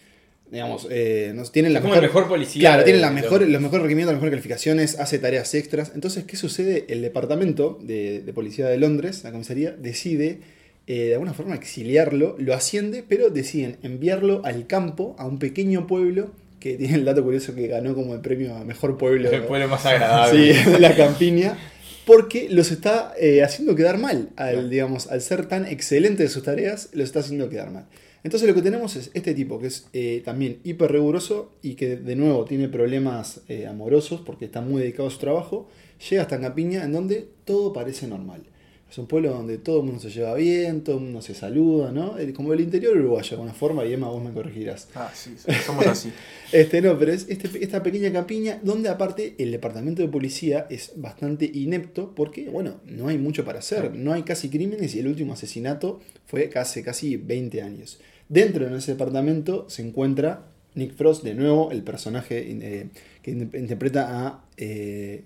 Digamos, 0.54 0.86
eh, 0.90 1.32
nos, 1.34 1.52
tienen 1.52 1.72
la 1.74 1.80
mejor 1.80 2.28
policía 2.28 2.60
Claro, 2.62 2.78
de- 2.78 2.84
tienen 2.84 3.02
la 3.02 3.08
de- 3.10 3.14
mejor, 3.20 3.42
los 3.42 3.60
mejores 3.60 3.82
requerimientos, 3.82 4.12
las 4.14 4.20
mejores 4.22 4.32
calificaciones, 4.32 4.98
hace 4.98 5.18
tareas 5.18 5.52
extras. 5.54 5.92
Entonces, 5.94 6.24
¿qué 6.24 6.36
sucede? 6.36 6.86
El 6.88 7.02
departamento 7.02 7.78
de, 7.82 8.20
de 8.20 8.32
policía 8.32 8.66
de 8.68 8.78
Londres, 8.78 9.22
la 9.24 9.32
comisaría, 9.32 9.72
decide 9.72 10.38
eh, 10.86 11.06
de 11.08 11.12
alguna 11.14 11.34
forma 11.34 11.54
exiliarlo, 11.54 12.36
lo 12.38 12.54
asciende, 12.54 13.04
pero 13.06 13.28
deciden 13.30 13.76
enviarlo 13.82 14.42
al 14.44 14.66
campo, 14.66 15.14
a 15.18 15.26
un 15.26 15.38
pequeño 15.38 15.86
pueblo 15.86 16.30
que 16.60 16.74
tiene 16.78 16.94
el 16.94 17.04
dato 17.04 17.22
curioso 17.24 17.54
que 17.54 17.66
ganó 17.66 17.94
como 17.94 18.14
el 18.14 18.20
premio 18.20 18.54
a 18.54 18.64
mejor 18.64 18.96
pueblo. 18.96 19.30
El 19.30 19.42
pueblo 19.42 19.68
más 19.68 19.84
agradable. 19.84 20.54
Sí, 20.54 20.70
de 20.70 20.78
la 20.78 20.94
campiña. 20.96 21.58
Porque 22.06 22.48
los 22.50 22.70
está 22.70 23.14
eh, 23.18 23.42
haciendo 23.42 23.74
quedar 23.74 23.96
mal. 23.96 24.28
Al, 24.36 24.68
digamos, 24.68 25.06
al 25.10 25.22
ser 25.22 25.46
tan 25.46 25.66
excelente 25.66 26.22
de 26.22 26.28
sus 26.28 26.42
tareas, 26.42 26.90
los 26.92 27.06
está 27.06 27.20
haciendo 27.20 27.48
quedar 27.48 27.70
mal. 27.70 27.86
Entonces 28.24 28.48
lo 28.48 28.54
que 28.54 28.62
tenemos 28.62 28.96
es 28.96 29.10
este 29.14 29.34
tipo 29.34 29.58
que 29.58 29.66
es 29.68 29.86
eh, 29.92 30.22
también 30.24 30.58
hiper 30.64 30.90
riguroso 30.90 31.52
y 31.62 31.74
que 31.74 31.96
de 31.96 32.16
nuevo 32.16 32.44
tiene 32.46 32.68
problemas 32.68 33.42
eh, 33.48 33.66
amorosos 33.66 34.20
porque 34.22 34.46
está 34.46 34.60
muy 34.62 34.80
dedicado 34.82 35.08
a 35.08 35.10
su 35.12 35.18
trabajo. 35.18 35.68
Llega 36.10 36.22
hasta 36.22 36.40
Campiña 36.40 36.84
en 36.84 36.92
donde 36.92 37.28
todo 37.44 37.72
parece 37.72 38.06
normal. 38.08 38.42
Es 38.90 38.98
un 38.98 39.06
pueblo 39.06 39.30
donde 39.30 39.58
todo 39.58 39.80
el 39.80 39.86
mundo 39.86 40.00
se 40.00 40.08
lleva 40.10 40.34
bien, 40.34 40.82
todo 40.84 40.98
el 40.98 41.02
mundo 41.04 41.20
se 41.20 41.34
saluda, 41.34 41.90
¿no? 41.90 42.16
Eh, 42.18 42.32
Como 42.32 42.52
el 42.52 42.60
interior 42.60 42.96
uruguayo, 42.96 43.28
de 43.30 43.34
alguna 43.34 43.52
forma, 43.52 43.84
y 43.84 43.92
Emma, 43.92 44.08
vos 44.08 44.22
me 44.22 44.32
corregirás. 44.32 44.88
Ah, 44.94 45.10
sí, 45.12 45.34
somos 45.66 45.86
así. 45.86 46.10
Este 46.52 46.80
no, 46.80 46.96
pero 46.96 47.12
es 47.12 47.26
este- 47.28 47.62
esta 47.64 47.82
pequeña 47.82 48.12
campiña 48.12 48.60
donde 48.62 48.88
aparte 48.88 49.34
el 49.38 49.50
departamento 49.50 50.00
de 50.00 50.08
policía 50.08 50.66
es 50.70 50.92
bastante 50.94 51.50
inepto 51.52 52.14
porque, 52.14 52.48
bueno, 52.48 52.76
no 52.86 53.08
hay 53.08 53.18
mucho 53.18 53.44
para 53.44 53.58
hacer, 53.58 53.92
no 53.96 54.12
hay 54.12 54.22
casi 54.22 54.48
crímenes 54.48 54.94
y 54.94 55.00
el 55.00 55.08
último 55.08 55.32
asesinato 55.32 56.00
fue 56.26 56.48
hace 56.54 56.82
casi 56.84 57.16
20 57.16 57.62
años. 57.62 57.98
Dentro 58.28 58.68
de 58.68 58.78
ese 58.78 58.92
departamento 58.92 59.66
se 59.68 59.82
encuentra 59.86 60.46
Nick 60.74 60.94
Frost, 60.94 61.22
de 61.22 61.34
nuevo, 61.34 61.70
el 61.70 61.82
personaje 61.82 62.44
eh, 62.50 62.88
que 63.22 63.30
in- 63.30 63.50
interpreta 63.54 64.26
a... 64.26 64.44
eh, 64.56 65.24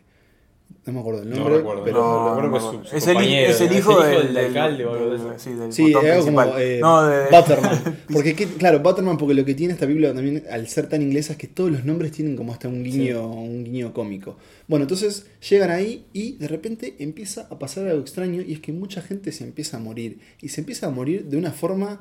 no 0.85 0.93
me 0.93 1.00
acuerdo 1.00 1.23
el 1.23 1.31
No 1.31 1.37
nombre, 1.37 1.57
recuerdo, 1.59 1.85
pero 1.85 2.00
no, 2.02 2.35
lo- 2.37 2.40
recuerdo 2.43 2.50
no, 2.50 2.71
que 2.73 2.76
no. 2.76 2.83
es 2.83 2.88
su- 2.88 2.90
su 2.90 2.97
es, 2.97 3.61
el, 3.61 3.73
hijo 3.78 4.02
del, 4.02 4.35
del 4.35 4.37
alcalde 4.47 4.85
o 4.85 4.93
algo 4.93 5.11
de 5.11 5.17
eso. 5.17 5.35
sí, 5.38 5.52
del 5.55 5.73
Sí, 5.73 5.90
es 5.90 5.97
algo 5.97 6.25
como 6.26 6.43
eh, 6.59 6.78
no, 6.81 7.07
de, 7.07 7.25
Butterman. 7.31 7.99
Porque, 8.12 8.35
¿qué- 8.35 8.47
claro, 8.47 8.81
Butterman, 8.81 9.17
porque 9.17 9.35
lo 9.35 9.45
que 9.47 9.55
tiene 9.55 9.73
esta 9.75 9.87
película 9.87 10.12
también, 10.14 10.45
al 10.50 10.67
ser 10.69 10.88
tan 10.88 11.00
inglesa, 11.02 11.33
es 11.33 11.38
que 11.38 11.47
todos 11.47 11.71
los 11.71 11.85
nombres 11.85 12.12
tienen 12.12 12.37
como 12.37 12.52
hasta 12.52 12.69
un 12.69 12.83
guiño, 12.85 13.31
un 13.31 13.64
guiño 13.64 13.93
cómico. 13.95 14.37
Bueno, 14.67 14.85
entonces 14.85 15.26
llegan 15.49 15.71
ahí 15.71 16.05
y 16.12 16.37
de 16.37 16.49
repente 16.49 16.97
empieza 16.99 17.49
a 17.50 17.59
pasar 17.59 17.87
algo 17.88 18.00
extraño 18.02 18.43
y 18.43 18.52
es 18.55 18.61
que 18.61 18.73
mucha 18.73 19.00
gente 19.02 19.33
se 19.33 19.45
empieza 19.45 19.78
a 19.78 19.81
morir. 19.81 20.19
Y 20.43 20.50
se 20.50 20.61
empieza 20.61 20.87
a 20.87 20.90
morir 20.90 21.25
de 21.25 21.37
una 21.38 21.52
forma 21.52 22.00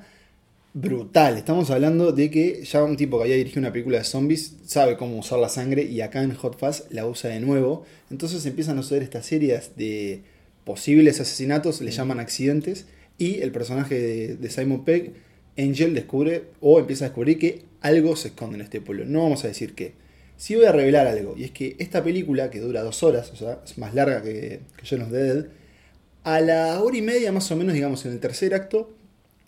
brutal. 0.80 1.38
Estamos 1.38 1.72
hablando 1.72 2.12
de 2.12 2.30
que 2.30 2.64
ya 2.64 2.84
un 2.84 2.98
tipo 2.98 3.18
que 3.18 3.24
había 3.24 3.36
dirigido 3.36 3.62
una 3.62 3.74
película 3.74 3.98
de 3.98 4.04
zombies 4.04 4.58
sabe 4.68 4.96
cómo 4.96 5.18
usar 5.18 5.40
la 5.40 5.50
sangre 5.50 5.82
y 5.82 6.02
acá 6.02 6.22
en 6.22 6.36
Hot 6.36 6.60
Fuzz 6.60 6.84
la 6.92 7.08
usa 7.08 7.32
de 7.32 7.40
nuevo. 7.40 7.84
Entonces 8.12 8.46
empiezan 8.46 8.78
a 8.78 8.84
suceder 8.84 9.02
estas 9.02 9.26
series 9.26 9.76
de 9.76 10.22
posibles 10.66 11.20
asesinatos, 11.20 11.82
le 11.82 11.90
llaman 11.90 12.20
accidentes, 12.20 12.86
y 13.18 13.42
el 13.42 13.52
personaje 13.52 14.00
de, 14.00 14.36
de 14.36 14.50
Simon 14.52 14.86
Pegg 14.86 15.14
Angel 15.58 15.96
descubre 15.96 16.44
o 16.62 16.80
empieza 16.80 17.06
a 17.06 17.08
descubrir 17.08 17.40
que 17.40 17.64
algo 17.82 18.16
se 18.16 18.28
esconde 18.28 18.58
en 18.58 18.62
este 18.62 18.80
pueblo. 18.80 19.06
No 19.06 19.24
vamos 19.24 19.46
a 19.46 19.48
decir 19.48 19.74
qué. 19.74 19.94
Sí 20.36 20.56
voy 20.56 20.66
a 20.66 20.72
revelar 20.72 21.08
algo, 21.08 21.34
y 21.36 21.46
es 21.46 21.52
que 21.52 21.76
esta 21.80 22.04
película, 22.04 22.52
que 22.52 22.60
dura 22.60 22.84
dos 22.84 23.02
horas, 23.02 23.32
o 23.32 23.36
sea, 23.36 23.62
es 23.66 23.80
más 23.80 23.96
larga 23.96 24.22
que, 24.22 24.60
que 24.78 24.88
John 24.88 25.02
of 25.02 25.10
the 25.10 25.18
Dead, 25.18 25.46
a 26.24 26.40
la 26.42 26.80
hora 26.84 26.98
y 26.98 27.02
media 27.02 27.32
más 27.32 27.50
o 27.50 27.56
menos, 27.56 27.74
digamos, 27.74 28.06
en 28.06 28.12
el 28.12 28.20
tercer 28.20 28.54
acto, 28.54 28.97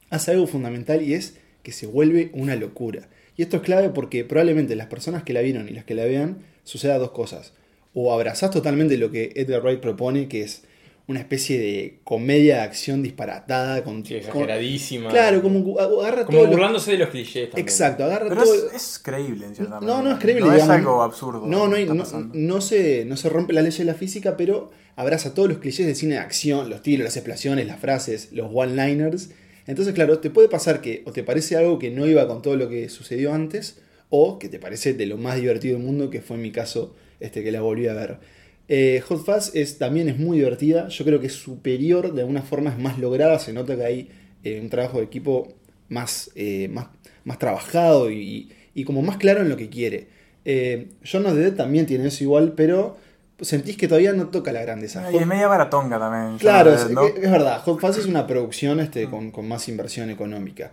hace 0.09 0.31
algo 0.31 0.47
fundamental 0.47 1.01
y 1.01 1.13
es 1.13 1.35
que 1.63 1.71
se 1.71 1.87
vuelve 1.87 2.29
una 2.33 2.55
locura. 2.55 3.07
Y 3.37 3.41
esto 3.41 3.57
es 3.57 3.63
clave 3.63 3.89
porque 3.89 4.23
probablemente 4.25 4.75
las 4.75 4.87
personas 4.87 5.23
que 5.23 5.33
la 5.33 5.41
vieron 5.41 5.67
y 5.69 5.71
las 5.71 5.85
que 5.85 5.95
la 5.95 6.05
vean, 6.05 6.39
suceda 6.63 6.97
dos 6.97 7.11
cosas. 7.11 7.53
O 7.93 8.13
abrazás 8.13 8.51
totalmente 8.51 8.97
lo 8.97 9.11
que 9.11 9.31
Edgar 9.35 9.61
Wright 9.63 9.79
propone, 9.79 10.27
que 10.27 10.41
es 10.41 10.63
una 11.07 11.19
especie 11.21 11.57
de 11.57 11.97
comedia 12.03 12.57
de 12.57 12.61
acción 12.61 13.01
disparatada, 13.01 13.83
con, 13.83 14.05
Sí, 14.05 14.13
con- 14.13 14.17
exageradísima. 14.19 15.09
claro, 15.09 15.41
como 15.41 15.79
agarra 15.79 16.25
Como 16.25 16.37
todo 16.37 16.45
lo- 16.45 16.51
burlándose 16.51 16.91
de 16.91 16.97
los 16.99 17.09
clichés 17.09 17.49
también. 17.49 17.65
Exacto, 17.67 18.03
agarra 18.03 18.29
Pero 18.29 18.43
todo. 18.43 18.53
es, 18.53 18.73
es 18.75 18.99
creíble 18.99 19.47
en 19.47 19.55
cierta 19.55 19.79
No, 19.79 19.87
manera. 19.87 20.01
no 20.03 20.11
es 20.15 20.19
creíble, 20.21 20.41
No 20.45 20.51
digamos. 20.53 20.69
es 20.75 20.79
algo 20.79 21.01
absurdo. 21.01 21.47
No, 21.47 21.67
no, 21.67 21.75
hay- 21.77 21.85
no, 21.87 21.95
no 22.33 22.61
se, 22.61 23.05
no 23.05 23.17
se 23.17 23.29
rompe 23.29 23.53
la 23.53 23.63
ley 23.63 23.71
de 23.71 23.85
la 23.85 23.95
física, 23.95 24.37
pero 24.37 24.69
abraza 24.95 25.33
todos 25.33 25.49
los 25.49 25.57
clichés 25.57 25.87
de 25.87 25.95
cine 25.95 26.13
de 26.15 26.19
acción, 26.19 26.69
los 26.69 26.83
tiros, 26.83 27.05
las 27.05 27.17
explosiones, 27.17 27.65
las 27.65 27.79
frases, 27.79 28.29
los 28.31 28.51
one-liners. 28.53 29.31
Entonces, 29.69 29.93
claro, 29.93 30.17
te 30.17 30.31
puede 30.31 30.49
pasar 30.49 30.81
que 30.81 31.03
o 31.05 31.11
te 31.11 31.23
parece 31.23 31.55
algo 31.55 31.77
que 31.77 31.91
no 31.91 32.07
iba 32.07 32.27
con 32.27 32.41
todo 32.41 32.55
lo 32.55 32.67
que 32.69 32.89
sucedió 32.89 33.35
antes, 33.35 33.79
o 34.09 34.39
que 34.39 34.49
te 34.49 34.57
parece 34.57 34.95
de 34.95 35.05
lo 35.05 35.17
más 35.17 35.35
divertido 35.35 35.77
del 35.77 35.85
mundo, 35.85 36.09
que 36.09 36.21
fue 36.21 36.37
en 36.37 36.41
mi 36.41 36.51
caso 36.51 36.95
este, 37.19 37.43
que 37.43 37.51
la 37.51 37.61
volví 37.61 37.87
a 37.87 37.93
ver. 37.93 38.17
Eh, 38.67 39.03
Hot 39.07 39.23
Fuzz 39.23 39.53
es, 39.53 39.77
también 39.77 40.09
es 40.09 40.17
muy 40.17 40.39
divertida, 40.39 40.87
yo 40.87 41.05
creo 41.05 41.19
que 41.19 41.27
es 41.27 41.33
superior, 41.33 42.15
de 42.15 42.21
alguna 42.21 42.41
forma 42.41 42.71
es 42.71 42.79
más 42.79 42.97
lograda, 42.97 43.37
se 43.37 43.53
nota 43.53 43.75
que 43.75 43.83
hay 43.83 44.09
eh, 44.43 44.59
un 44.59 44.69
trabajo 44.71 44.97
de 44.97 45.03
equipo 45.03 45.53
más, 45.87 46.31
eh, 46.33 46.67
más, 46.69 46.87
más 47.23 47.37
trabajado 47.37 48.09
y, 48.09 48.51
y 48.73 48.85
como 48.85 49.03
más 49.03 49.17
claro 49.17 49.41
en 49.41 49.49
lo 49.49 49.57
que 49.57 49.69
quiere. 49.69 50.07
Eh, 50.45 50.87
John 51.05 51.27
of 51.27 51.35
the 51.35 51.41
Dead 51.41 51.53
también 51.53 51.85
tiene 51.85 52.07
eso 52.07 52.23
igual, 52.23 52.53
pero 52.55 52.97
sentís 53.41 53.77
que 53.77 53.87
todavía 53.87 54.13
no 54.13 54.27
toca 54.27 54.51
la 54.51 54.61
grandeza. 54.61 55.11
Y 55.11 55.17
es 55.17 55.25
media 55.27 55.47
baratonga 55.47 55.97
también. 55.99 56.37
Claro, 56.37 56.73
es, 56.73 56.89
¿no? 56.89 57.05
es 57.07 57.31
verdad. 57.31 57.61
Hot 57.63 57.79
Fuzz 57.79 57.97
es 57.97 58.05
una 58.05 58.27
producción 58.27 58.79
este, 58.79 59.09
con, 59.09 59.31
con 59.31 59.47
más 59.47 59.67
inversión 59.69 60.09
económica. 60.09 60.71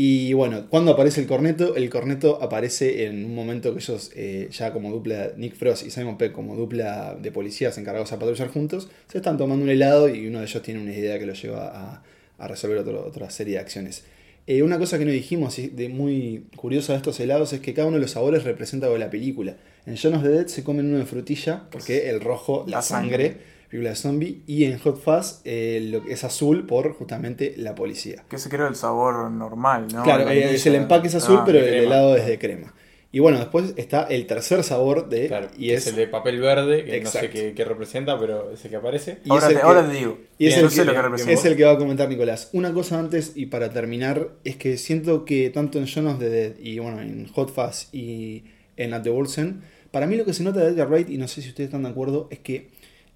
Y 0.00 0.32
bueno, 0.32 0.66
cuando 0.68 0.92
aparece 0.92 1.20
el 1.20 1.26
corneto, 1.26 1.74
el 1.74 1.90
corneto 1.90 2.40
aparece 2.40 3.06
en 3.06 3.24
un 3.24 3.34
momento 3.34 3.72
que 3.74 3.80
ellos, 3.80 4.12
eh, 4.14 4.48
ya 4.52 4.72
como 4.72 4.92
dupla, 4.92 5.32
Nick 5.36 5.56
Frost 5.56 5.84
y 5.84 5.90
Simon 5.90 6.16
Peck, 6.16 6.30
como 6.32 6.54
dupla 6.54 7.16
de 7.20 7.32
policías 7.32 7.76
encargados 7.78 8.12
a 8.12 8.18
patrullar 8.20 8.48
juntos, 8.48 8.88
se 9.08 9.18
están 9.18 9.36
tomando 9.38 9.64
un 9.64 9.70
helado 9.70 10.08
y 10.08 10.28
uno 10.28 10.38
de 10.38 10.44
ellos 10.44 10.62
tiene 10.62 10.80
una 10.80 10.92
idea 10.92 11.18
que 11.18 11.26
lo 11.26 11.32
lleva 11.32 11.66
a, 11.74 12.02
a 12.38 12.46
resolver 12.46 12.78
otro- 12.78 13.04
otra 13.04 13.28
serie 13.30 13.54
de 13.54 13.58
acciones. 13.60 14.04
Eh, 14.46 14.62
una 14.62 14.78
cosa 14.78 14.98
que 15.00 15.04
no 15.04 15.10
dijimos, 15.10 15.56
de 15.56 15.88
muy 15.88 16.44
curiosa 16.54 16.92
de 16.92 16.98
estos 16.98 17.18
helados, 17.18 17.52
es 17.52 17.58
que 17.60 17.74
cada 17.74 17.88
uno 17.88 17.96
de 17.96 18.02
los 18.02 18.12
sabores 18.12 18.44
representa 18.44 18.86
algo 18.86 18.94
de 18.98 19.04
la 19.04 19.10
película. 19.10 19.56
En 19.86 19.96
John 19.96 20.14
of 20.14 20.22
the 20.22 20.28
Dead 20.28 20.46
se 20.46 20.62
comen 20.64 20.86
uno 20.86 20.98
de 20.98 21.06
frutilla, 21.06 21.64
porque 21.70 22.10
el 22.10 22.20
rojo, 22.20 22.64
la, 22.66 22.76
La 22.78 22.82
sangre, 22.82 23.26
sangre. 23.28 23.40
película 23.70 23.90
de 23.90 23.96
zombie, 23.96 24.42
y 24.46 24.64
en 24.64 24.78
Hot 24.78 25.00
Fuzz 25.02 25.40
eh, 25.44 25.80
lo 25.90 26.02
que 26.04 26.12
es 26.12 26.24
azul 26.24 26.66
por 26.66 26.92
justamente 26.94 27.54
la 27.56 27.74
policía. 27.74 28.24
Que 28.28 28.36
ese 28.36 28.48
creo 28.50 28.66
el 28.68 28.74
sabor 28.76 29.30
normal, 29.30 29.86
¿no? 29.92 30.02
claro, 30.02 30.24
La 30.26 30.34
eh, 30.34 30.54
es 30.54 30.66
el 30.66 30.74
empaque 30.74 31.08
es 31.08 31.14
azul, 31.14 31.38
Ah, 31.40 31.44
pero 31.46 31.58
de 31.60 31.78
el 31.78 31.84
helado 31.84 32.16
es 32.16 32.26
de 32.26 32.38
crema. 32.38 32.74
Y 33.10 33.20
bueno, 33.20 33.38
después 33.38 33.72
está 33.78 34.02
el 34.02 34.26
tercer 34.26 34.62
sabor 34.62 35.08
de... 35.08 35.28
Claro, 35.28 35.48
y 35.56 35.70
es, 35.70 35.82
es 35.86 35.86
el 35.88 35.96
de 35.96 36.08
papel 36.08 36.40
verde, 36.40 36.84
que 36.84 36.98
Exacto. 36.98 37.28
no 37.28 37.32
sé 37.32 37.40
qué, 37.40 37.54
qué 37.54 37.64
representa, 37.64 38.18
pero 38.18 38.50
es 38.52 38.62
el 38.62 38.70
que 38.70 38.76
aparece. 38.76 39.18
y 39.24 39.30
ahora, 39.30 39.44
es 39.46 39.48
el 39.48 39.54
te, 39.56 39.60
que- 39.62 39.66
ahora 39.66 39.88
te 39.88 39.94
digo. 39.98 40.18
Y 40.36 40.46
es 40.48 40.58
el, 40.58 40.68
sé 40.70 40.80
que, 40.82 40.84
lo 40.84 40.92
que 40.92 41.00
representa. 41.02 41.32
es 41.32 41.44
el 41.46 41.56
que 41.56 41.64
va 41.64 41.72
a 41.72 41.78
comentar 41.78 42.06
Nicolás. 42.10 42.50
Una 42.52 42.74
cosa 42.74 42.98
antes 42.98 43.32
y 43.34 43.46
para 43.46 43.70
terminar 43.70 44.28
es 44.44 44.56
que 44.56 44.76
siento 44.76 45.24
que 45.24 45.48
tanto 45.48 45.78
en 45.78 45.86
John 45.92 46.06
of 46.06 46.18
the 46.18 46.28
Dead 46.28 46.52
y 46.58 46.78
bueno, 46.80 47.00
en 47.00 47.28
Hot 47.28 47.50
Fuzz 47.50 47.88
y 47.94 48.44
en 48.78 48.94
At 48.94 49.02
the 49.02 49.10
World's 49.10 49.36
End, 49.36 49.60
para 49.90 50.06
mí 50.06 50.16
lo 50.16 50.24
que 50.24 50.32
se 50.32 50.42
nota 50.42 50.60
de 50.60 50.70
Edgar 50.70 50.88
Wright, 50.88 51.10
y 51.10 51.18
no 51.18 51.28
sé 51.28 51.42
si 51.42 51.48
ustedes 51.48 51.68
están 51.68 51.82
de 51.82 51.90
acuerdo, 51.90 52.28
es 52.30 52.38
que 52.38 52.68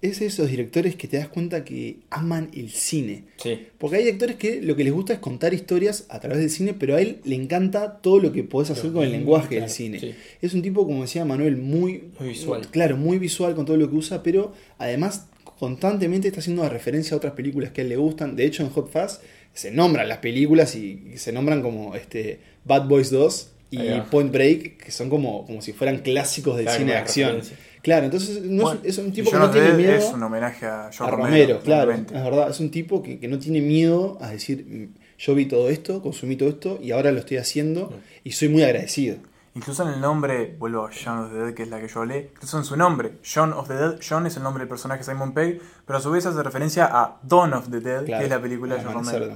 es 0.03 0.19
de 0.19 0.25
esos 0.25 0.49
directores 0.49 0.97
que 0.97 1.07
te 1.07 1.15
das 1.15 1.29
cuenta 1.29 1.63
que 1.63 1.99
aman 2.09 2.51
el 2.53 2.71
cine. 2.71 3.23
Sí. 3.37 3.67
Porque 3.77 3.95
hay 3.97 4.03
directores 4.03 4.35
que 4.35 4.61
lo 4.61 4.75
que 4.75 4.83
les 4.83 4.91
gusta 4.91 5.13
es 5.13 5.19
contar 5.19 5.53
historias 5.53 6.07
a 6.09 6.19
través 6.19 6.39
del 6.39 6.49
cine, 6.49 6.73
pero 6.73 6.95
a 6.95 7.01
él 7.01 7.21
le 7.23 7.35
encanta 7.35 8.01
todo 8.01 8.19
lo 8.19 8.33
que 8.33 8.43
podés 8.43 8.69
hacer 8.69 8.91
con 8.91 9.05
el 9.05 9.13
lenguaje 9.13 9.47
claro, 9.47 9.61
del 9.61 9.69
cine. 9.69 9.99
sí. 10.01 10.13
Es 10.41 10.53
un 10.53 10.61
tipo, 10.61 10.85
como 10.85 11.03
decía 11.03 11.23
Manuel, 11.23 11.55
muy, 11.55 12.09
Muy 12.19 12.29
visual. 12.29 12.67
Claro, 12.69 12.97
muy 12.97 13.17
visual 13.17 13.55
con 13.55 13.65
todo 13.65 13.77
lo 13.77 13.89
que 13.89 13.95
usa, 13.95 14.23
pero 14.23 14.51
además 14.77 15.27
constantemente 15.57 16.27
está 16.27 16.41
haciendo 16.41 16.67
referencia 16.67 17.13
a 17.13 17.17
otras 17.17 17.31
películas 17.31 17.71
que 17.71 17.79
a 17.79 17.83
él 17.85 17.89
le 17.89 17.95
gustan. 17.95 18.35
De 18.35 18.45
hecho, 18.45 18.63
en 18.63 18.71
Hot 18.71 18.91
Fuzz 18.91 19.21
se 19.53 19.71
nombran 19.71 20.09
las 20.09 20.17
películas 20.17 20.75
y, 20.75 21.11
y 21.13 21.17
se 21.17 21.31
nombran 21.31 21.61
como 21.61 21.95
este, 21.95 22.41
Bad 22.65 22.89
Boys 22.89 23.09
2 23.09 23.52
y. 23.77 24.01
Point 24.09 24.31
Break, 24.31 24.77
que 24.83 24.91
son 24.91 25.09
como, 25.09 25.45
como 25.45 25.61
si 25.61 25.73
fueran 25.73 25.99
clásicos 25.99 26.55
del 26.57 26.65
Claro, 26.65 26.79
cine 26.79 26.91
de 26.91 26.97
acción. 26.97 27.29
referencia. 27.35 27.57
Claro, 27.81 28.05
entonces 28.05 28.41
no 28.43 28.63
Bueno, 28.63 28.79
es, 28.83 28.97
es 28.97 29.05
un 29.05 29.11
tipo 29.11 29.29
que 29.29 29.37
no 29.37 29.49
tiene 29.51 29.67
Dead 29.67 29.77
miedo 29.77 29.93
Es 29.93 30.05
un 30.13 30.23
homenaje 30.23 30.65
a 30.65 30.89
John 30.97 31.07
a 31.07 31.11
Romero. 31.11 31.27
Romero, 31.27 31.59
claro, 31.61 31.91
es 31.91 32.11
verdad, 32.23 32.49
es 32.49 32.59
un 32.61 32.71
tipo 32.71 33.03
que, 33.03 33.19
que 33.19 33.27
no 33.27 33.39
tiene 33.39 33.59
miedo 33.61 34.17
a 34.21 34.29
decir, 34.29 34.65
"Mm, 34.65 34.93
yo 35.17 35.35
vi 35.35 35.45
todo 35.47 35.69
esto, 35.69 36.01
consumí 36.01 36.35
todo 36.37 36.47
esto 36.49 36.79
y 36.81 36.91
ahora 36.91 37.11
lo 37.11 37.19
estoy 37.19 37.37
haciendo 37.37 37.93
y 38.23 38.31
soy 38.31 38.47
muy 38.49 38.63
agradecido. 38.63 39.17
Incluso 39.55 39.83
en 39.87 39.93
el 39.95 40.01
nombre, 40.01 40.55
vuelvo 40.57 40.85
a 40.87 40.89
John 40.91 41.19
of 41.25 41.31
the 41.31 41.37
Dead, 41.37 41.53
que 41.53 41.61
es 41.63 41.69
la 41.69 41.79
que 41.79 41.87
yo 41.87 41.99
hablé, 41.99 42.29
incluso 42.33 42.57
en 42.57 42.63
su 42.65 42.75
nombre, 42.75 43.11
John 43.23 43.53
of 43.53 43.67
the 43.67 43.75
Dead, 43.75 43.99
John 44.07 44.25
es 44.25 44.35
el 44.37 44.41
nombre 44.43 44.61
del 44.61 44.67
personaje 44.69 45.03
Simon 45.03 45.33
Pegg, 45.33 45.59
pero 45.85 45.99
a 45.99 46.01
su 46.01 46.09
vez 46.09 46.25
hace 46.25 46.41
referencia 46.41 46.85
a 46.91 47.19
Dawn 47.21 47.53
of 47.53 47.69
the 47.69 47.79
Dead, 47.79 48.05
Claro, 48.05 48.19
que 48.21 48.23
es 48.25 48.29
la 48.31 48.41
película 48.41 48.75
de 48.77 48.83
John 48.83 48.93
Romero. 48.93 49.35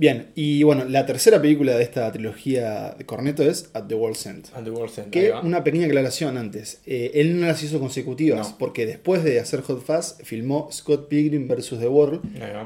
Bien, 0.00 0.28
y 0.34 0.62
bueno, 0.62 0.86
la 0.86 1.04
tercera 1.04 1.42
película 1.42 1.76
de 1.76 1.82
esta 1.82 2.10
trilogía 2.10 2.94
de 2.96 3.04
Corneto 3.04 3.42
es 3.42 3.68
At 3.74 3.84
the 3.86 3.94
World's 3.94 4.24
End. 4.24 4.46
At 4.54 4.64
the 4.64 4.70
World's 4.70 4.96
End, 4.96 5.10
Que 5.10 5.30
una 5.42 5.62
pequeña 5.62 5.88
aclaración 5.88 6.38
antes. 6.38 6.80
Eh, 6.86 7.10
él 7.16 7.38
no 7.38 7.46
las 7.46 7.62
hizo 7.62 7.78
consecutivas, 7.78 8.52
No. 8.52 8.56
porque 8.58 8.86
después 8.86 9.22
de 9.24 9.38
hacer 9.40 9.60
Hot 9.60 9.84
Fuzz, 9.84 10.16
filmó 10.24 10.70
Scott 10.72 11.08
Pilgrim 11.08 11.46
vs. 11.46 11.78
The 11.78 11.88
World, 11.88 12.22